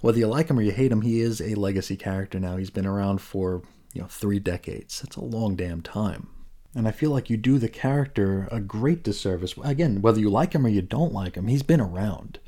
whether 0.00 0.18
you 0.18 0.26
like 0.26 0.48
him 0.48 0.58
or 0.58 0.62
you 0.62 0.72
hate 0.72 0.92
him, 0.92 1.00
he 1.00 1.20
is 1.20 1.40
a 1.40 1.54
legacy 1.54 1.96
character 1.96 2.38
now. 2.38 2.56
He's 2.56 2.70
been 2.70 2.86
around 2.86 3.20
for, 3.20 3.62
you 3.94 4.02
know, 4.02 4.08
3 4.08 4.38
decades. 4.38 5.00
That's 5.00 5.16
a 5.16 5.24
long 5.24 5.56
damn 5.56 5.80
time. 5.80 6.28
And 6.74 6.86
I 6.86 6.90
feel 6.90 7.10
like 7.10 7.30
you 7.30 7.38
do 7.38 7.58
the 7.58 7.70
character 7.70 8.46
a 8.52 8.60
great 8.60 9.02
disservice. 9.02 9.54
Again, 9.64 10.02
whether 10.02 10.20
you 10.20 10.28
like 10.28 10.52
him 10.52 10.66
or 10.66 10.68
you 10.68 10.82
don't 10.82 11.14
like 11.14 11.34
him, 11.34 11.46
he's 11.46 11.62
been 11.62 11.80
around. 11.80 12.38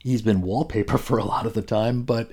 He's 0.00 0.20
been 0.20 0.42
wallpaper 0.42 0.98
for 0.98 1.18
a 1.18 1.24
lot 1.24 1.46
of 1.46 1.54
the 1.54 1.62
time, 1.62 2.02
but 2.02 2.32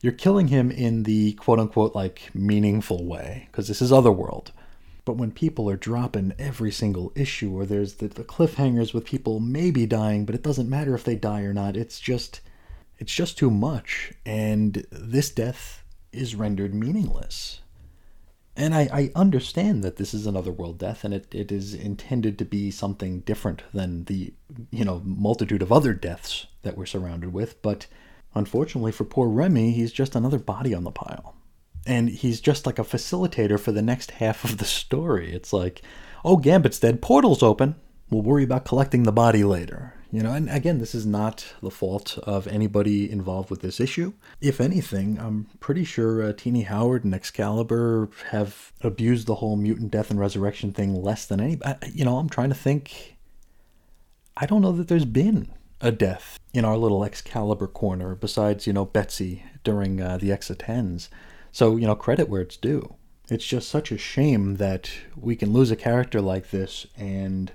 you're 0.00 0.12
killing 0.12 0.48
him 0.48 0.70
in 0.70 1.02
the 1.02 1.32
quote 1.34 1.58
unquote 1.58 1.94
like 1.94 2.30
meaningful 2.34 3.04
way 3.04 3.48
because 3.50 3.68
this 3.68 3.82
is 3.82 3.92
Otherworld. 3.92 4.52
But 5.06 5.16
when 5.16 5.30
people 5.30 5.70
are 5.70 5.76
dropping 5.76 6.34
every 6.36 6.72
single 6.72 7.12
issue, 7.14 7.56
or 7.56 7.64
there's 7.64 7.94
the, 7.94 8.08
the 8.08 8.24
cliffhangers 8.24 8.92
with 8.92 9.06
people 9.06 9.38
maybe 9.40 9.86
dying, 9.86 10.26
but 10.26 10.34
it 10.34 10.42
doesn't 10.42 10.68
matter 10.68 10.94
if 10.94 11.04
they 11.04 11.14
die 11.14 11.42
or 11.42 11.54
not, 11.54 11.76
it's 11.76 12.00
just 12.00 12.40
it's 12.98 13.14
just 13.14 13.38
too 13.38 13.50
much. 13.50 14.12
And 14.26 14.84
this 14.90 15.30
death 15.30 15.84
is 16.12 16.34
rendered 16.34 16.74
meaningless. 16.74 17.60
And 18.56 18.74
I, 18.74 18.88
I 18.92 19.12
understand 19.14 19.84
that 19.84 19.96
this 19.96 20.12
is 20.12 20.26
another 20.26 20.50
world 20.50 20.78
death 20.78 21.04
and 21.04 21.14
it, 21.14 21.32
it 21.32 21.52
is 21.52 21.72
intended 21.72 22.38
to 22.38 22.44
be 22.44 22.70
something 22.70 23.20
different 23.20 23.62
than 23.72 24.04
the, 24.04 24.32
you 24.70 24.84
know, 24.84 25.02
multitude 25.04 25.62
of 25.62 25.70
other 25.70 25.92
deaths 25.92 26.46
that 26.62 26.76
we're 26.76 26.86
surrounded 26.86 27.32
with, 27.32 27.60
but 27.62 27.86
unfortunately 28.34 28.92
for 28.92 29.04
poor 29.04 29.28
Remy, 29.28 29.72
he's 29.72 29.92
just 29.92 30.16
another 30.16 30.38
body 30.38 30.74
on 30.74 30.84
the 30.84 30.90
pile. 30.90 31.35
And 31.86 32.08
he's 32.08 32.40
just 32.40 32.66
like 32.66 32.78
a 32.78 32.84
facilitator 32.84 33.58
for 33.58 33.72
the 33.72 33.82
next 33.82 34.12
half 34.12 34.44
of 34.44 34.58
the 34.58 34.64
story. 34.64 35.32
It's 35.32 35.52
like, 35.52 35.82
oh, 36.24 36.36
Gambit's 36.36 36.80
dead, 36.80 37.00
portal's 37.00 37.42
open. 37.42 37.76
We'll 38.10 38.22
worry 38.22 38.44
about 38.44 38.64
collecting 38.64 39.04
the 39.04 39.12
body 39.12 39.44
later. 39.44 39.94
You 40.12 40.22
know, 40.22 40.32
and 40.32 40.48
again, 40.48 40.78
this 40.78 40.94
is 40.94 41.04
not 41.04 41.54
the 41.60 41.70
fault 41.70 42.18
of 42.22 42.46
anybody 42.46 43.10
involved 43.10 43.50
with 43.50 43.60
this 43.60 43.80
issue. 43.80 44.12
If 44.40 44.60
anything, 44.60 45.18
I'm 45.18 45.48
pretty 45.58 45.84
sure 45.84 46.22
uh, 46.22 46.32
Tini 46.36 46.62
Howard 46.62 47.04
and 47.04 47.14
Excalibur 47.14 48.08
have 48.30 48.72
abused 48.82 49.26
the 49.26 49.34
whole 49.36 49.56
mutant 49.56 49.90
death 49.90 50.10
and 50.10 50.20
resurrection 50.20 50.72
thing 50.72 50.94
less 50.94 51.26
than 51.26 51.40
any. 51.40 51.58
You 51.92 52.04
know, 52.04 52.18
I'm 52.18 52.28
trying 52.28 52.50
to 52.50 52.54
think. 52.54 53.16
I 54.36 54.46
don't 54.46 54.62
know 54.62 54.72
that 54.72 54.88
there's 54.88 55.04
been 55.04 55.48
a 55.80 55.90
death 55.90 56.38
in 56.54 56.64
our 56.64 56.76
little 56.76 57.04
Excalibur 57.04 57.66
corner 57.66 58.14
besides, 58.14 58.66
you 58.66 58.72
know, 58.72 58.84
Betsy 58.84 59.44
during 59.64 60.00
uh, 60.00 60.18
the 60.18 60.30
X 60.30 60.50
of 60.50 60.58
Tens. 60.58 61.10
So, 61.56 61.76
you 61.76 61.86
know, 61.86 61.94
credit 61.94 62.28
where 62.28 62.42
it's 62.42 62.58
due. 62.58 62.96
It's 63.30 63.46
just 63.46 63.70
such 63.70 63.90
a 63.90 63.96
shame 63.96 64.56
that 64.56 64.90
we 65.16 65.34
can 65.34 65.54
lose 65.54 65.70
a 65.70 65.74
character 65.74 66.20
like 66.20 66.50
this 66.50 66.86
and 66.98 67.50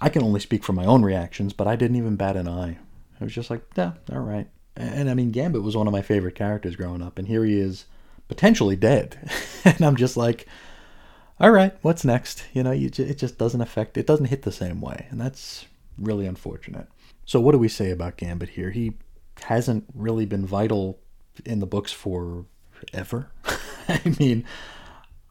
I 0.00 0.08
can 0.08 0.24
only 0.24 0.40
speak 0.40 0.64
for 0.64 0.72
my 0.72 0.84
own 0.84 1.04
reactions, 1.04 1.52
but 1.52 1.68
I 1.68 1.76
didn't 1.76 1.98
even 1.98 2.16
bat 2.16 2.36
an 2.36 2.48
eye. 2.48 2.78
I 3.20 3.22
was 3.22 3.32
just 3.32 3.48
like, 3.48 3.62
yeah, 3.76 3.92
all 4.12 4.18
right. 4.18 4.48
And 4.74 5.08
I 5.08 5.14
mean, 5.14 5.30
Gambit 5.30 5.62
was 5.62 5.76
one 5.76 5.86
of 5.86 5.92
my 5.92 6.02
favorite 6.02 6.34
characters 6.34 6.74
growing 6.74 7.00
up, 7.00 7.16
and 7.16 7.28
here 7.28 7.44
he 7.44 7.56
is 7.56 7.84
potentially 8.26 8.74
dead. 8.74 9.16
and 9.64 9.82
I'm 9.82 9.94
just 9.94 10.16
like, 10.16 10.48
all 11.38 11.52
right, 11.52 11.76
what's 11.82 12.04
next? 12.04 12.44
You 12.54 12.64
know, 12.64 12.72
you, 12.72 12.90
it 12.92 13.18
just 13.18 13.38
doesn't 13.38 13.60
affect, 13.60 13.96
it 13.96 14.08
doesn't 14.08 14.26
hit 14.26 14.42
the 14.42 14.50
same 14.50 14.80
way. 14.80 15.06
And 15.10 15.20
that's 15.20 15.64
really 15.96 16.26
unfortunate. 16.26 16.88
So, 17.24 17.38
what 17.38 17.52
do 17.52 17.58
we 17.58 17.68
say 17.68 17.92
about 17.92 18.16
Gambit 18.16 18.48
here? 18.48 18.72
He 18.72 18.94
hasn't 19.44 19.84
really 19.94 20.26
been 20.26 20.44
vital 20.44 20.98
in 21.46 21.60
the 21.60 21.66
books 21.66 21.92
for 21.92 22.44
ever. 22.92 23.30
I 23.88 24.14
mean, 24.18 24.44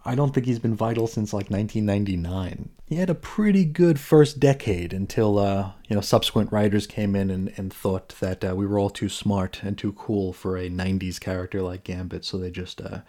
I 0.08 0.16
don't 0.16 0.34
think 0.34 0.46
he's 0.46 0.60
been 0.60 0.74
vital 0.74 1.06
since 1.06 1.34
like 1.34 1.50
1999. 1.50 2.70
He 2.86 2.96
had 2.96 3.10
a 3.10 3.16
pretty 3.16 3.66
good 3.66 4.00
first 4.00 4.40
decade 4.40 4.94
until 4.94 5.38
uh, 5.38 5.72
you 5.90 5.96
know 5.96 6.02
subsequent 6.02 6.54
writers 6.54 6.88
came 6.88 7.14
in 7.14 7.30
and, 7.30 7.52
and 7.58 7.74
thought 7.74 8.16
that 8.22 8.42
uh, 8.46 8.56
we 8.56 8.66
were 8.66 8.80
all 8.80 8.90
too 8.90 9.10
smart 9.10 9.62
and 9.64 9.78
too 9.78 9.92
cool 9.92 10.32
for 10.32 10.56
a 10.56 10.70
90s 10.70 11.20
character 11.20 11.62
like 11.62 11.84
Gambit, 11.84 12.24
so 12.24 12.38
they 12.38 12.50
just 12.50 12.80
uh, 12.80 13.02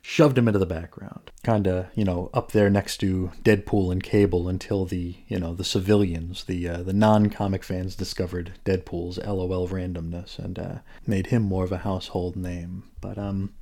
shoved 0.00 0.38
him 0.38 0.48
into 0.48 0.58
the 0.58 0.64
background, 0.64 1.30
kind 1.42 1.66
of 1.66 1.88
you 1.94 2.06
know 2.06 2.30
up 2.32 2.52
there 2.52 2.70
next 2.70 2.96
to 2.98 3.32
Deadpool 3.42 3.92
and 3.92 4.02
Cable 4.02 4.48
until 4.48 4.86
the 4.86 5.16
you 5.28 5.38
know 5.38 5.52
the 5.52 5.62
civilians, 5.62 6.44
the 6.44 6.66
uh, 6.66 6.82
the 6.82 6.94
non-comic 6.94 7.64
fans 7.64 7.94
discovered 7.94 8.54
Deadpool's 8.64 9.18
LOL 9.18 9.68
randomness 9.68 10.38
and 10.38 10.58
uh, 10.58 10.76
made 11.06 11.26
him 11.26 11.42
more 11.42 11.64
of 11.64 11.72
a 11.72 11.78
household 11.78 12.34
name. 12.34 12.84
But 13.02 13.18
um 13.18 13.52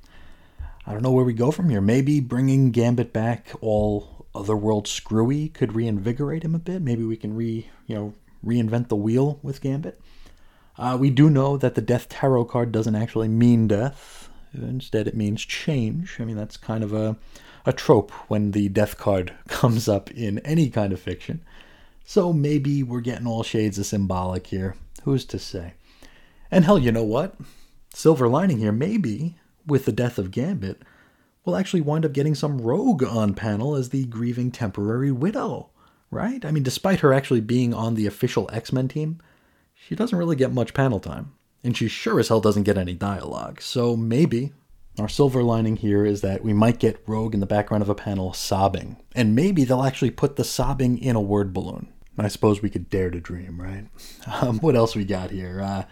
I 0.87 0.93
don't 0.93 1.01
know 1.01 1.11
where 1.11 1.25
we 1.25 1.33
go 1.33 1.51
from 1.51 1.69
here. 1.69 1.81
Maybe 1.81 2.19
bringing 2.19 2.71
Gambit 2.71 3.11
back 3.11 3.51
all 3.61 4.15
Otherworld 4.35 4.87
screwy 4.87 5.49
could 5.49 5.73
reinvigorate 5.73 6.43
him 6.43 6.53
a 6.53 6.59
bit. 6.59 6.81
Maybe 6.81 7.03
we 7.03 7.17
can 7.17 7.35
re 7.35 7.69
you 7.87 7.95
know 7.95 8.13
reinvent 8.45 8.89
the 8.89 8.95
wheel 8.95 9.39
with 9.41 9.61
Gambit. 9.61 9.99
Uh, 10.77 10.97
we 10.99 11.09
do 11.09 11.29
know 11.29 11.57
that 11.57 11.75
the 11.75 11.81
Death 11.81 12.09
Tarot 12.09 12.45
card 12.45 12.71
doesn't 12.71 12.95
actually 12.95 13.29
mean 13.29 13.67
death. 13.67 14.29
Instead, 14.53 15.07
it 15.07 15.15
means 15.15 15.43
change. 15.45 16.17
I 16.19 16.25
mean, 16.25 16.35
that's 16.35 16.57
kind 16.57 16.83
of 16.83 16.93
a, 16.93 17.15
a 17.65 17.73
trope 17.73 18.11
when 18.29 18.51
the 18.51 18.69
Death 18.69 18.97
card 18.97 19.33
comes 19.47 19.87
up 19.87 20.11
in 20.11 20.39
any 20.39 20.69
kind 20.69 20.91
of 20.93 20.99
fiction. 20.99 21.41
So 22.05 22.31
maybe 22.33 22.83
we're 22.83 23.01
getting 23.01 23.25
all 23.25 23.41
shades 23.41 23.79
of 23.79 23.85
symbolic 23.85 24.47
here. 24.47 24.75
Who's 25.03 25.25
to 25.25 25.39
say? 25.39 25.73
And 26.51 26.65
hell, 26.65 26.77
you 26.77 26.91
know 26.91 27.03
what? 27.03 27.35
Silver 27.93 28.27
lining 28.27 28.59
here, 28.59 28.71
maybe 28.71 29.37
with 29.65 29.85
the 29.85 29.91
death 29.91 30.17
of 30.17 30.31
Gambit, 30.31 30.81
will 31.43 31.55
actually 31.55 31.81
wind 31.81 32.05
up 32.05 32.13
getting 32.13 32.35
some 32.35 32.59
rogue 32.59 33.03
on 33.03 33.33
panel 33.33 33.75
as 33.75 33.89
the 33.89 34.05
grieving 34.05 34.51
temporary 34.51 35.11
widow, 35.11 35.69
right? 36.09 36.43
I 36.43 36.51
mean, 36.51 36.63
despite 36.63 37.01
her 37.01 37.13
actually 37.13 37.41
being 37.41 37.73
on 37.73 37.95
the 37.95 38.07
official 38.07 38.49
X 38.51 38.73
Men 38.73 38.87
team, 38.87 39.21
she 39.73 39.95
doesn't 39.95 40.17
really 40.17 40.35
get 40.35 40.51
much 40.51 40.73
panel 40.73 40.99
time. 40.99 41.33
And 41.63 41.75
she 41.75 41.87
sure 41.87 42.19
as 42.19 42.27
hell 42.27 42.41
doesn't 42.41 42.63
get 42.63 42.77
any 42.77 42.93
dialogue. 42.93 43.61
So 43.61 43.95
maybe 43.95 44.53
our 44.99 45.09
silver 45.09 45.43
lining 45.43 45.75
here 45.77 46.05
is 46.05 46.21
that 46.21 46.43
we 46.43 46.53
might 46.53 46.79
get 46.79 47.03
Rogue 47.07 47.33
in 47.33 47.39
the 47.39 47.45
background 47.45 47.81
of 47.81 47.89
a 47.89 47.95
panel 47.95 48.33
sobbing. 48.33 48.97
And 49.13 49.35
maybe 49.35 49.63
they'll 49.63 49.83
actually 49.83 50.11
put 50.11 50.35
the 50.35 50.43
sobbing 50.43 50.97
in 50.97 51.15
a 51.15 51.21
word 51.21 51.53
balloon. 51.53 51.91
I 52.17 52.29
suppose 52.29 52.61
we 52.61 52.69
could 52.69 52.89
dare 52.89 53.09
to 53.09 53.19
dream, 53.19 53.61
right? 53.61 53.87
Um, 54.41 54.59
what 54.59 54.75
else 54.75 54.95
we 54.95 55.05
got 55.05 55.29
here? 55.29 55.61
Uh, 55.61 55.83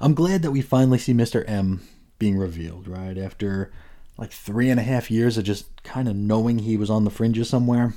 I'm 0.00 0.14
glad 0.14 0.40
that 0.42 0.50
we 0.50 0.62
finally 0.62 0.96
see 0.96 1.12
Mr. 1.12 1.44
M 1.46 1.82
being 2.22 2.38
revealed, 2.38 2.86
right? 2.86 3.18
After 3.18 3.72
like 4.16 4.30
three 4.30 4.70
and 4.70 4.78
a 4.78 4.84
half 4.84 5.10
years 5.10 5.36
of 5.36 5.42
just 5.42 5.82
kind 5.82 6.06
of 6.06 6.14
knowing 6.14 6.60
he 6.60 6.76
was 6.76 6.88
on 6.88 7.02
the 7.02 7.10
fringes 7.10 7.48
somewhere, 7.48 7.94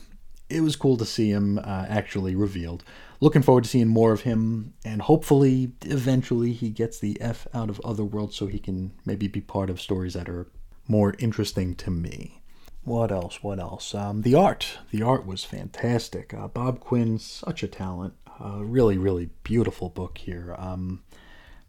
it 0.49 0.61
was 0.61 0.75
cool 0.75 0.97
to 0.97 1.05
see 1.05 1.29
him 1.29 1.59
uh, 1.59 1.85
actually 1.87 2.33
revealed. 2.33 2.83
Looking 3.19 3.43
forward 3.43 3.65
to 3.65 3.69
seeing 3.69 3.87
more 3.87 4.13
of 4.13 4.21
him, 4.21 4.73
and 4.83 5.03
hopefully, 5.03 5.73
eventually, 5.83 6.53
he 6.53 6.71
gets 6.71 6.97
the 6.97 7.21
F 7.21 7.45
out 7.53 7.69
of 7.69 7.79
Otherworld 7.85 8.33
so 8.33 8.47
he 8.47 8.57
can 8.57 8.93
maybe 9.05 9.27
be 9.27 9.41
part 9.41 9.69
of 9.69 9.79
stories 9.79 10.15
that 10.15 10.27
are 10.27 10.47
more 10.87 11.13
interesting 11.19 11.75
to 11.75 11.91
me. 11.91 12.41
What 12.83 13.11
else? 13.11 13.43
What 13.43 13.59
else? 13.59 13.93
Um, 13.93 14.23
the 14.23 14.33
art. 14.33 14.79
The 14.89 15.03
art 15.03 15.27
was 15.27 15.43
fantastic. 15.43 16.33
Uh, 16.33 16.47
Bob 16.47 16.79
Quinn, 16.79 17.19
such 17.19 17.61
a 17.61 17.67
talent. 17.67 18.15
Uh, 18.43 18.63
really, 18.63 18.97
really 18.97 19.29
beautiful 19.43 19.89
book 19.89 20.17
here. 20.17 20.55
Um, 20.57 21.03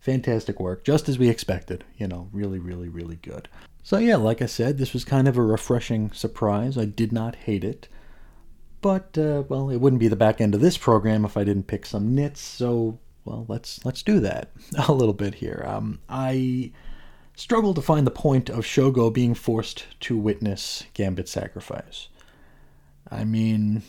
fantastic 0.07 0.61
work, 0.61 0.85
just 0.85 1.09
as 1.09 1.19
we 1.19 1.29
expected. 1.29 1.83
You 1.99 2.07
know, 2.07 2.29
really, 2.33 2.61
really, 2.61 2.88
really 2.88 3.16
good. 3.16 3.49
So, 3.83 3.99
yeah, 3.99 4.16
like 4.16 4.40
I 4.40 4.47
said, 4.47 4.79
this 4.79 4.92
was 4.92 5.05
kind 5.05 5.27
of 5.27 5.37
a 5.37 5.42
refreshing 5.42 6.12
surprise. 6.12 6.79
I 6.79 6.85
did 6.85 7.12
not 7.12 7.35
hate 7.35 7.64
it. 7.64 7.88
But, 8.81 9.19
uh, 9.19 9.42
well, 9.49 9.69
it 9.69 9.79
wouldn't 9.79 10.01
be 10.01 10.07
the 10.07 10.14
back 10.14 10.40
end 10.40 10.55
of 10.55 10.61
this 10.61 10.79
program 10.79 11.25
if 11.25 11.37
I 11.37 11.42
didn't 11.42 11.66
pick 11.66 11.85
some 11.85 12.14
nits, 12.14 12.40
so, 12.40 13.01
well, 13.25 13.47
let's, 13.49 13.85
let's 13.85 14.03
do 14.03 14.21
that 14.21 14.53
a 14.88 14.92
little 14.92 15.14
bit 15.14 15.35
here. 15.35 15.64
Um, 15.66 15.99
I 16.09 16.71
struggle 17.35 17.75
to 17.75 17.83
find 17.83 18.07
the 18.07 18.12
point 18.12 18.49
of 18.49 18.61
Shogo 18.61 19.12
being 19.12 19.35
forced 19.35 19.87
to 20.01 20.16
witness 20.16 20.85
Gambit's 20.95 21.33
sacrifice. 21.33 22.09
I 23.11 23.25
mean, 23.25 23.83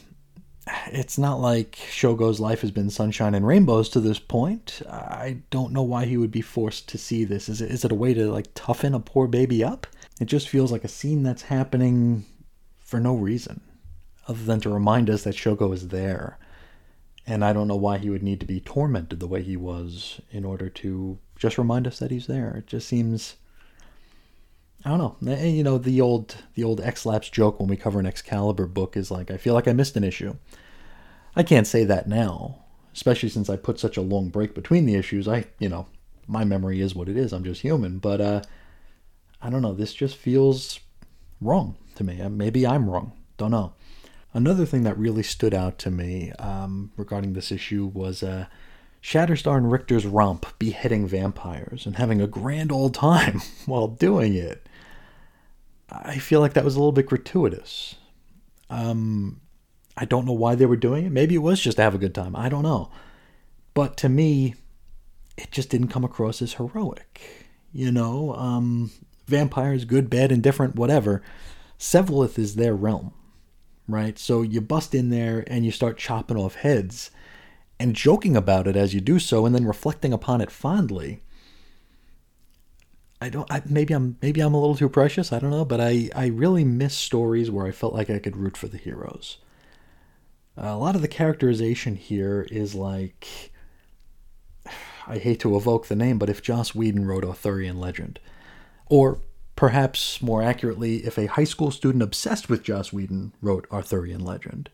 it's 0.87 1.17
not 1.17 1.39
like 1.39 1.75
Shogo's 1.75 2.39
life 2.39 2.61
has 2.61 2.71
been 2.71 2.89
sunshine 2.89 3.35
and 3.35 3.47
rainbows 3.47 3.89
to 3.89 3.99
this 3.99 4.19
point. 4.19 4.81
I 4.89 5.37
don't 5.49 5.73
know 5.73 5.83
why 5.83 6.05
he 6.05 6.17
would 6.17 6.31
be 6.31 6.41
forced 6.41 6.89
to 6.89 6.97
see 6.97 7.23
this. 7.23 7.49
Is 7.49 7.61
it, 7.61 7.71
is 7.71 7.85
it 7.85 7.91
a 7.91 7.95
way 7.95 8.13
to 8.13 8.31
like 8.31 8.47
toughen 8.53 8.93
a 8.93 8.99
poor 8.99 9.27
baby 9.27 9.63
up? 9.63 9.87
It 10.19 10.25
just 10.25 10.49
feels 10.49 10.71
like 10.71 10.83
a 10.83 10.89
scene 10.89 11.23
that's 11.23 11.43
happening 11.43 12.25
for 12.79 12.99
no 12.99 13.15
reason 13.15 13.61
other 14.27 14.43
than 14.43 14.59
to 14.61 14.69
remind 14.69 15.09
us 15.09 15.23
that 15.23 15.35
Shogo 15.35 15.73
is 15.73 15.89
there. 15.89 16.37
And 17.25 17.43
I 17.43 17.53
don't 17.53 17.67
know 17.67 17.75
why 17.75 17.97
he 17.97 18.09
would 18.09 18.23
need 18.23 18.39
to 18.39 18.45
be 18.45 18.59
tormented 18.59 19.19
the 19.19 19.27
way 19.27 19.43
he 19.43 19.57
was 19.57 20.21
in 20.31 20.45
order 20.45 20.69
to 20.69 21.17
just 21.37 21.57
remind 21.57 21.85
us 21.85 21.99
that 21.99 22.11
he's 22.11 22.27
there. 22.27 22.55
It 22.55 22.67
just 22.67 22.87
seems 22.87 23.35
I 24.85 24.89
don't 24.89 25.21
know. 25.21 25.31
Eh, 25.31 25.47
you 25.47 25.63
know, 25.63 25.77
the 25.77 26.01
old 26.01 26.37
the 26.55 26.63
old 26.63 26.81
X-Lapse 26.81 27.29
joke 27.29 27.59
when 27.59 27.69
we 27.69 27.75
cover 27.75 27.99
an 27.99 28.05
Excalibur 28.05 28.67
book 28.67 28.95
is 28.95 29.11
like, 29.11 29.31
I 29.31 29.37
feel 29.37 29.53
like 29.53 29.67
I 29.67 29.73
missed 29.73 29.97
an 29.97 30.03
issue. 30.03 30.35
I 31.35 31.43
can't 31.43 31.67
say 31.67 31.83
that 31.83 32.07
now, 32.07 32.63
especially 32.93 33.29
since 33.29 33.49
I 33.49 33.57
put 33.57 33.79
such 33.79 33.97
a 33.97 34.01
long 34.01 34.29
break 34.29 34.55
between 34.55 34.85
the 34.85 34.95
issues. 34.95 35.27
I, 35.27 35.45
you 35.59 35.69
know, 35.69 35.87
my 36.27 36.43
memory 36.43 36.81
is 36.81 36.95
what 36.95 37.09
it 37.09 37.17
is. 37.17 37.31
I'm 37.33 37.43
just 37.43 37.61
human, 37.61 37.99
but 37.99 38.21
uh, 38.21 38.41
I 39.41 39.49
don't 39.49 39.61
know. 39.61 39.73
This 39.73 39.93
just 39.93 40.15
feels 40.15 40.79
wrong 41.41 41.77
to 41.95 42.03
me. 42.03 42.21
Uh, 42.21 42.29
maybe 42.29 42.65
I'm 42.65 42.89
wrong. 42.89 43.13
Don't 43.37 43.51
know. 43.51 43.73
Another 44.33 44.65
thing 44.65 44.83
that 44.83 44.97
really 44.97 45.23
stood 45.23 45.53
out 45.53 45.79
to 45.79 45.91
me 45.91 46.31
um, 46.33 46.91
regarding 46.97 47.33
this 47.33 47.51
issue 47.51 47.89
was 47.93 48.21
uh, 48.21 48.45
Shatterstar 49.01 49.57
and 49.57 49.71
Rictor's 49.71 50.05
romp 50.05 50.45
beheading 50.59 51.07
vampires 51.07 51.85
and 51.85 51.95
having 51.95 52.21
a 52.21 52.27
grand 52.27 52.71
old 52.71 52.93
time 52.93 53.41
while 53.65 53.87
doing 53.87 54.33
it. 54.33 54.66
I 55.89 56.17
feel 56.17 56.39
like 56.39 56.53
that 56.53 56.65
was 56.65 56.75
a 56.75 56.79
little 56.79 56.91
bit 56.91 57.05
gratuitous. 57.05 57.95
Um, 58.69 59.41
I 59.95 60.05
don't 60.05 60.25
know 60.25 60.33
why 60.33 60.55
they 60.55 60.65
were 60.65 60.75
doing 60.75 61.05
it. 61.05 61.11
Maybe 61.11 61.35
it 61.35 61.39
was 61.39 61.61
just 61.61 61.77
to 61.77 61.83
have 61.83 61.95
a 61.95 61.99
good 61.99 62.13
time. 62.13 62.35
I 62.35 62.49
don't 62.49 62.63
know. 62.63 62.91
But 63.73 63.97
to 63.97 64.09
me, 64.09 64.55
it 65.37 65.51
just 65.51 65.69
didn't 65.69 65.89
come 65.89 66.03
across 66.03 66.41
as 66.41 66.53
heroic. 66.53 67.45
You 67.71 67.91
know, 67.91 68.33
um, 68.35 68.91
vampires, 69.27 69.85
good, 69.85 70.09
bad, 70.09 70.31
indifferent, 70.31 70.75
whatever. 70.75 71.21
Sevalith 71.79 72.39
is 72.39 72.55
their 72.55 72.73
realm, 72.73 73.13
right? 73.87 74.17
So 74.17 74.41
you 74.41 74.61
bust 74.61 74.95
in 74.95 75.09
there 75.09 75.43
and 75.47 75.63
you 75.63 75.71
start 75.71 75.97
chopping 75.97 76.37
off 76.37 76.55
heads 76.55 77.11
and 77.79 77.95
joking 77.95 78.35
about 78.35 78.67
it 78.67 78.75
as 78.75 78.93
you 78.93 79.01
do 79.01 79.19
so 79.19 79.45
and 79.45 79.53
then 79.53 79.65
reflecting 79.65 80.11
upon 80.11 80.41
it 80.41 80.51
fondly. 80.51 81.21
I 83.19 83.29
don't. 83.29 83.51
I, 83.51 83.63
maybe 83.65 83.93
I'm 83.93 84.17
maybe 84.21 84.41
I'm 84.41 84.53
a 84.53 84.59
little 84.59 84.75
too 84.75 84.89
precious. 84.89 85.33
I 85.33 85.39
don't 85.39 85.49
know, 85.49 85.65
but 85.65 85.81
I 85.81 86.09
I 86.15 86.27
really 86.27 86.63
miss 86.63 86.95
stories 86.95 87.49
where 87.49 87.65
I 87.65 87.71
felt 87.71 87.93
like 87.93 88.09
I 88.09 88.19
could 88.19 88.37
root 88.37 88.55
for 88.55 88.67
the 88.67 88.77
heroes. 88.77 89.37
A 90.55 90.75
lot 90.75 90.95
of 90.95 91.01
the 91.01 91.07
characterization 91.07 91.95
here 91.95 92.47
is 92.51 92.75
like 92.75 93.51
I 95.07 95.17
hate 95.17 95.39
to 95.41 95.55
evoke 95.55 95.87
the 95.87 95.95
name, 95.95 96.19
but 96.19 96.29
if 96.29 96.41
Joss 96.43 96.75
Whedon 96.75 97.05
wrote 97.05 97.23
Arthurian 97.23 97.79
Legend, 97.79 98.19
or 98.87 99.19
perhaps 99.55 100.21
more 100.21 100.43
accurately, 100.43 100.97
if 100.97 101.17
a 101.17 101.25
high 101.25 101.43
school 101.43 101.71
student 101.71 102.03
obsessed 102.03 102.49
with 102.49 102.63
Joss 102.63 102.93
Whedon 102.93 103.33
wrote 103.41 103.67
Arthurian 103.71 104.23
Legend. 104.23 104.69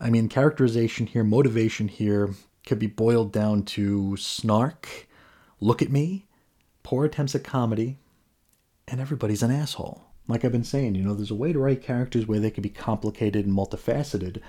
I 0.00 0.10
mean, 0.10 0.28
characterization 0.28 1.06
here, 1.06 1.22
motivation 1.24 1.88
here 1.88 2.30
could 2.66 2.78
be 2.78 2.88
boiled 2.88 3.32
down 3.32 3.62
to 3.62 4.16
snark, 4.16 5.06
look 5.60 5.80
at 5.80 5.92
me, 5.92 6.23
poor 6.84 7.04
attempts 7.04 7.34
at 7.34 7.42
comedy, 7.42 7.98
and 8.86 9.00
everybody's 9.00 9.42
an 9.42 9.50
asshole. 9.50 10.04
Like 10.28 10.44
I've 10.44 10.52
been 10.52 10.62
saying, 10.62 10.94
you 10.94 11.02
know, 11.02 11.14
there's 11.14 11.32
a 11.32 11.34
way 11.34 11.52
to 11.52 11.58
write 11.58 11.82
characters 11.82 12.26
where 12.26 12.38
they 12.38 12.50
can 12.50 12.62
be 12.62 12.68
complicated 12.68 13.44
and 13.44 13.56
multifaceted, 13.56 14.40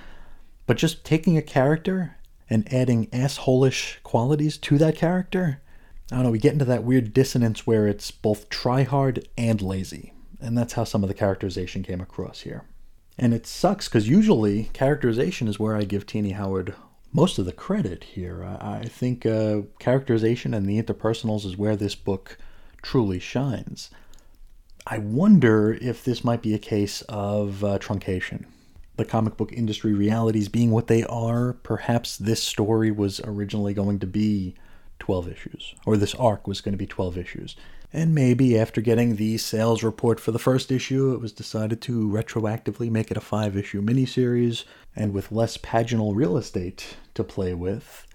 but 0.67 0.77
just 0.77 1.03
taking 1.03 1.37
a 1.37 1.41
character 1.41 2.17
and 2.49 2.71
adding 2.71 3.07
assholish 3.07 4.01
qualities 4.03 4.57
to 4.59 4.77
that 4.77 4.95
character, 4.95 5.61
I 6.11 6.15
don't 6.15 6.25
know, 6.25 6.31
we 6.31 6.39
get 6.39 6.53
into 6.53 6.65
that 6.65 6.83
weird 6.83 7.13
dissonance 7.13 7.65
where 7.65 7.87
it's 7.87 8.11
both 8.11 8.49
try 8.49 8.83
hard 8.83 9.27
and 9.37 9.61
lazy. 9.61 10.13
And 10.39 10.57
that's 10.57 10.73
how 10.73 10.83
some 10.83 11.03
of 11.03 11.07
the 11.07 11.15
characterization 11.15 11.81
came 11.81 12.01
across 12.01 12.41
here. 12.41 12.65
And 13.17 13.33
it 13.33 13.47
sucks 13.47 13.87
because 13.87 14.09
usually 14.09 14.65
characterization 14.73 15.47
is 15.47 15.59
where 15.59 15.75
I 15.75 15.85
give 15.85 16.05
Tini 16.05 16.31
Howard 16.31 16.75
most 17.15 17.39
of 17.39 17.45
the 17.45 17.53
credit 17.53 18.03
here. 18.03 18.43
I, 18.43 18.83
think 18.83 19.25
uh, 19.25 19.61
characterization 19.79 20.53
and 20.53 20.67
the 20.67 20.81
interpersonals 20.83 21.45
is 21.45 21.55
where 21.55 21.77
this 21.77 21.95
book 21.95 22.37
truly 22.81 23.19
shines. 23.19 23.89
I 24.85 24.97
wonder 24.97 25.77
if 25.81 26.03
this 26.03 26.25
might 26.25 26.41
be 26.41 26.53
a 26.53 26.59
case 26.59 27.03
of 27.03 27.63
uh, 27.63 27.79
truncation. 27.79 28.43
The 28.97 29.05
comic 29.05 29.37
book 29.37 29.53
industry 29.53 29.93
realities 29.93 30.49
being 30.49 30.71
what 30.71 30.87
they 30.87 31.05
are, 31.05 31.53
perhaps 31.53 32.17
this 32.17 32.43
story 32.43 32.91
was 32.91 33.21
originally 33.21 33.73
going 33.73 33.99
to 33.99 34.07
be 34.07 34.53
12 34.99 35.29
issues, 35.29 35.73
or 35.85 35.95
this 35.95 36.15
arc 36.15 36.47
was 36.47 36.59
going 36.59 36.73
to 36.73 36.77
be 36.77 36.85
12 36.85 37.17
issues. 37.17 37.55
And 37.95 38.13
maybe 38.13 38.59
after 38.59 38.81
getting 38.81 39.15
the 39.15 39.37
sales 39.37 39.81
report 39.81 40.19
for 40.19 40.31
the 40.33 40.37
first 40.37 40.69
issue, 40.69 41.13
it 41.13 41.21
was 41.21 41.31
decided 41.31 41.79
to 41.83 42.05
retroactively 42.05 42.91
make 42.91 43.09
it 43.09 43.15
a 43.15 43.21
five 43.21 43.55
issue 43.55 43.81
miniseries, 43.81 44.65
and 44.97 45.13
with 45.13 45.31
less 45.31 45.55
paginal 45.55 46.13
real 46.13 46.35
estate 46.35 46.97
to 47.13 47.23
play 47.23 47.53
with, 47.53 48.05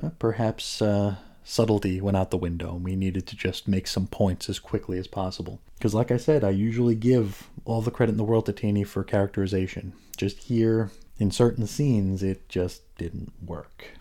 uh, 0.00 0.10
perhaps 0.20 0.80
uh, 0.80 1.16
subtlety 1.42 2.00
went 2.00 2.16
out 2.16 2.30
the 2.30 2.36
window. 2.36 2.76
and 2.76 2.84
We 2.84 2.94
needed 2.94 3.26
to 3.26 3.34
just 3.34 3.66
make 3.66 3.88
some 3.88 4.06
points 4.06 4.48
as 4.48 4.60
quickly 4.60 4.98
as 5.00 5.08
possible. 5.08 5.60
Because, 5.76 5.94
like 5.94 6.12
I 6.12 6.16
said, 6.16 6.44
I 6.44 6.50
usually 6.50 6.94
give 6.94 7.50
all 7.64 7.80
the 7.82 7.90
credit 7.90 8.12
in 8.12 8.18
the 8.18 8.22
world 8.22 8.46
to 8.46 8.52
Tini 8.52 8.84
for 8.84 9.02
characterization. 9.02 9.94
Just 10.16 10.44
here, 10.44 10.92
in 11.18 11.32
certain 11.32 11.66
scenes, 11.66 12.22
it 12.22 12.48
just 12.48 12.82
didn't 12.96 13.32
work. 13.44 13.98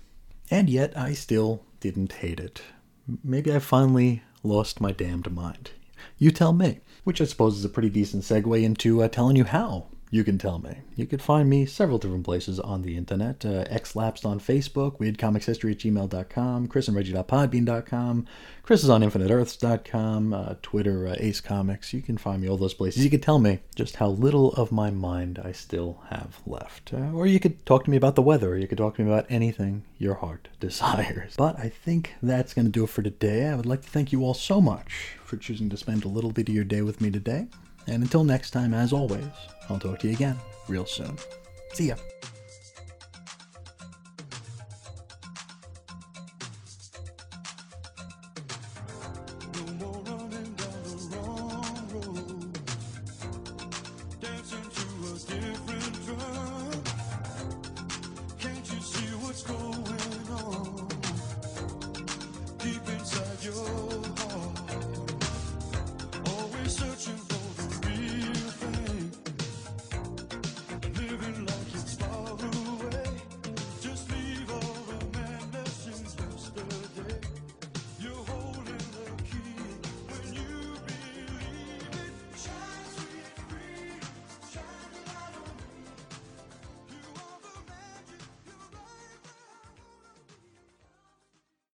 And 0.51 0.69
yet, 0.69 0.95
I 0.95 1.13
still 1.13 1.63
didn't 1.79 2.11
hate 2.11 2.39
it. 2.39 2.61
Maybe 3.23 3.51
I 3.51 3.57
finally 3.57 4.21
lost 4.43 4.81
my 4.81 4.91
damned 4.91 5.31
mind. 5.31 5.71
You 6.17 6.31
tell 6.31 6.53
me. 6.53 6.79
Which 7.03 7.21
I 7.21 7.25
suppose 7.25 7.57
is 7.57 7.63
a 7.63 7.69
pretty 7.69 7.89
decent 7.89 8.23
segue 8.23 8.61
into 8.61 9.01
uh, 9.01 9.07
telling 9.07 9.37
you 9.37 9.45
how 9.45 9.87
you 10.09 10.23
can 10.23 10.37
tell 10.37 10.59
me. 10.59 10.77
You 10.95 11.05
could 11.05 11.21
find 11.21 11.49
me 11.49 11.65
several 11.65 11.97
different 11.97 12.23
places 12.23 12.59
on 12.59 12.81
the 12.81 12.95
internet. 12.95 13.45
Uh, 13.45 13.65
Xlapsed 13.65 14.25
on 14.25 14.39
Facebook, 14.39 14.99
weirdcomicshistory 14.99 15.71
at 15.71 15.79
gmail.com, 15.79 16.67
chrisandreggie.podbean.com, 16.67 18.25
Chris 18.67 18.83
is 18.83 18.89
on 18.89 19.01
infiniteearths.com, 19.01 20.33
uh, 20.33 20.55
Twitter, 20.61 21.07
uh, 21.07 21.15
Ace 21.19 21.39
Comics. 21.39 21.93
You 21.93 22.01
can 22.01 22.17
find 22.17 22.41
me 22.41 22.49
all 22.49 22.57
those 22.57 22.73
places. 22.73 23.01
You 23.01 23.09
could 23.09 23.23
tell 23.23 23.39
me 23.39 23.59
just 23.75 23.95
how 23.95 24.09
little 24.09 24.51
of 24.55 24.73
my 24.73 24.91
mind 24.91 25.39
I 25.41 25.53
still 25.53 26.01
have 26.09 26.41
left. 26.45 26.93
Uh, 26.93 27.11
or 27.13 27.27
you 27.27 27.39
could 27.39 27.65
talk 27.65 27.85
to 27.85 27.89
me 27.89 27.95
about 27.95 28.15
the 28.15 28.21
weather, 28.21 28.51
or 28.51 28.57
you 28.57 28.67
could 28.67 28.77
talk 28.77 28.95
to 28.95 29.01
me 29.01 29.09
about 29.09 29.25
anything 29.29 29.83
your 29.97 30.15
heart 30.15 30.49
desires. 30.59 31.35
But 31.37 31.57
I 31.57 31.69
think 31.69 32.13
that's 32.21 32.53
going 32.53 32.65
to 32.65 32.71
do 32.71 32.83
it 32.83 32.89
for 32.89 33.01
today. 33.01 33.47
I 33.47 33.55
would 33.55 33.65
like 33.65 33.83
to 33.83 33.89
thank 33.89 34.11
you 34.11 34.23
all 34.23 34.33
so 34.33 34.59
much 34.59 35.15
for 35.23 35.37
choosing 35.37 35.69
to 35.69 35.77
spend 35.77 36.03
a 36.03 36.09
little 36.09 36.31
bit 36.31 36.49
of 36.49 36.55
your 36.55 36.65
day 36.65 36.81
with 36.81 36.99
me 36.99 37.09
today. 37.09 37.47
And 37.87 38.03
until 38.03 38.25
next 38.25 38.51
time, 38.51 38.73
as 38.73 38.91
always, 38.91 39.23
I'll 39.69 39.79
talk 39.79 39.99
to 39.99 40.07
you 40.07 40.13
again 40.13 40.39
real 40.67 40.85
soon. 40.85 41.17
See 41.73 41.87
ya. 41.87 41.95